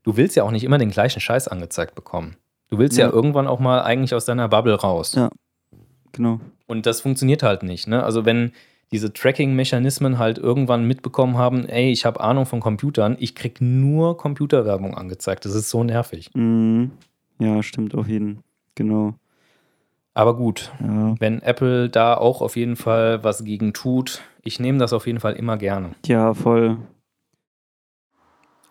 Du 0.03 0.17
willst 0.17 0.35
ja 0.35 0.43
auch 0.43 0.51
nicht 0.51 0.63
immer 0.63 0.77
den 0.77 0.89
gleichen 0.91 1.19
Scheiß 1.19 1.47
angezeigt 1.47 1.93
bekommen. 1.95 2.37
Du 2.69 2.77
willst 2.79 2.97
ja, 2.97 3.07
Ja. 3.07 3.13
irgendwann 3.13 3.47
auch 3.47 3.59
mal 3.59 3.81
eigentlich 3.81 4.15
aus 4.15 4.25
deiner 4.25 4.47
Bubble 4.47 4.73
raus. 4.75 5.13
Ja. 5.15 5.29
Genau. 6.11 6.39
Und 6.67 6.85
das 6.85 7.01
funktioniert 7.01 7.43
halt 7.43 7.63
nicht. 7.63 7.87
Ne? 7.87 8.03
Also 8.03 8.25
wenn 8.25 8.51
diese 8.91 9.13
Tracking-Mechanismen 9.13 10.17
halt 10.19 10.37
irgendwann 10.37 10.85
mitbekommen 10.85 11.37
haben, 11.37 11.65
ey, 11.67 11.91
ich 11.91 12.05
habe 12.05 12.19
Ahnung 12.19 12.45
von 12.45 12.59
Computern, 12.59 13.15
ich 13.19 13.35
krieg 13.35 13.61
nur 13.61 14.17
Computerwerbung 14.17 14.95
angezeigt. 14.95 15.45
Das 15.45 15.55
ist 15.55 15.69
so 15.69 15.83
nervig. 15.83 16.29
Mhm. 16.33 16.91
Ja, 17.39 17.63
stimmt 17.63 17.95
auf 17.95 18.07
jeden. 18.07 18.43
Genau. 18.75 19.13
Aber 20.13 20.35
gut, 20.35 20.71
Ja. 20.81 21.15
wenn 21.19 21.41
Apple 21.41 21.89
da 21.89 22.15
auch 22.15 22.41
auf 22.41 22.57
jeden 22.57 22.75
Fall 22.75 23.23
was 23.23 23.45
gegen 23.45 23.71
tut, 23.73 24.21
ich 24.43 24.59
nehme 24.59 24.77
das 24.77 24.91
auf 24.91 25.07
jeden 25.07 25.21
Fall 25.21 25.33
immer 25.33 25.55
gerne. 25.57 25.91
Ja, 26.05 26.33
voll. 26.33 26.77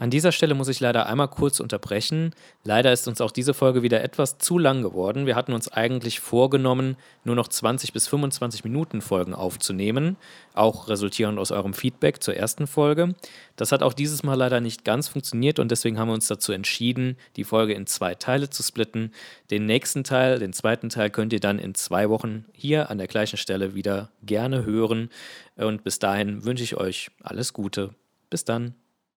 An 0.00 0.08
dieser 0.08 0.32
Stelle 0.32 0.54
muss 0.54 0.68
ich 0.68 0.80
leider 0.80 1.08
einmal 1.08 1.28
kurz 1.28 1.60
unterbrechen. 1.60 2.34
Leider 2.64 2.90
ist 2.90 3.06
uns 3.06 3.20
auch 3.20 3.30
diese 3.30 3.52
Folge 3.52 3.82
wieder 3.82 4.02
etwas 4.02 4.38
zu 4.38 4.56
lang 4.56 4.80
geworden. 4.80 5.26
Wir 5.26 5.36
hatten 5.36 5.52
uns 5.52 5.70
eigentlich 5.70 6.20
vorgenommen, 6.20 6.96
nur 7.22 7.36
noch 7.36 7.48
20 7.48 7.92
bis 7.92 8.08
25 8.08 8.64
Minuten 8.64 9.02
Folgen 9.02 9.34
aufzunehmen, 9.34 10.16
auch 10.54 10.88
resultierend 10.88 11.38
aus 11.38 11.50
eurem 11.50 11.74
Feedback 11.74 12.22
zur 12.22 12.34
ersten 12.34 12.66
Folge. 12.66 13.14
Das 13.56 13.72
hat 13.72 13.82
auch 13.82 13.92
dieses 13.92 14.22
Mal 14.22 14.36
leider 14.36 14.62
nicht 14.62 14.86
ganz 14.86 15.06
funktioniert 15.06 15.58
und 15.58 15.70
deswegen 15.70 15.98
haben 15.98 16.08
wir 16.08 16.14
uns 16.14 16.28
dazu 16.28 16.52
entschieden, 16.52 17.18
die 17.36 17.44
Folge 17.44 17.74
in 17.74 17.86
zwei 17.86 18.14
Teile 18.14 18.48
zu 18.48 18.62
splitten. 18.62 19.12
Den 19.50 19.66
nächsten 19.66 20.02
Teil, 20.02 20.38
den 20.38 20.54
zweiten 20.54 20.88
Teil, 20.88 21.10
könnt 21.10 21.34
ihr 21.34 21.40
dann 21.40 21.58
in 21.58 21.74
zwei 21.74 22.08
Wochen 22.08 22.46
hier 22.54 22.90
an 22.90 22.96
der 22.96 23.06
gleichen 23.06 23.36
Stelle 23.36 23.74
wieder 23.74 24.10
gerne 24.22 24.64
hören. 24.64 25.10
Und 25.56 25.84
bis 25.84 25.98
dahin 25.98 26.42
wünsche 26.46 26.64
ich 26.64 26.78
euch 26.78 27.10
alles 27.22 27.52
Gute. 27.52 27.90
Bis 28.30 28.46
dann. 28.46 28.79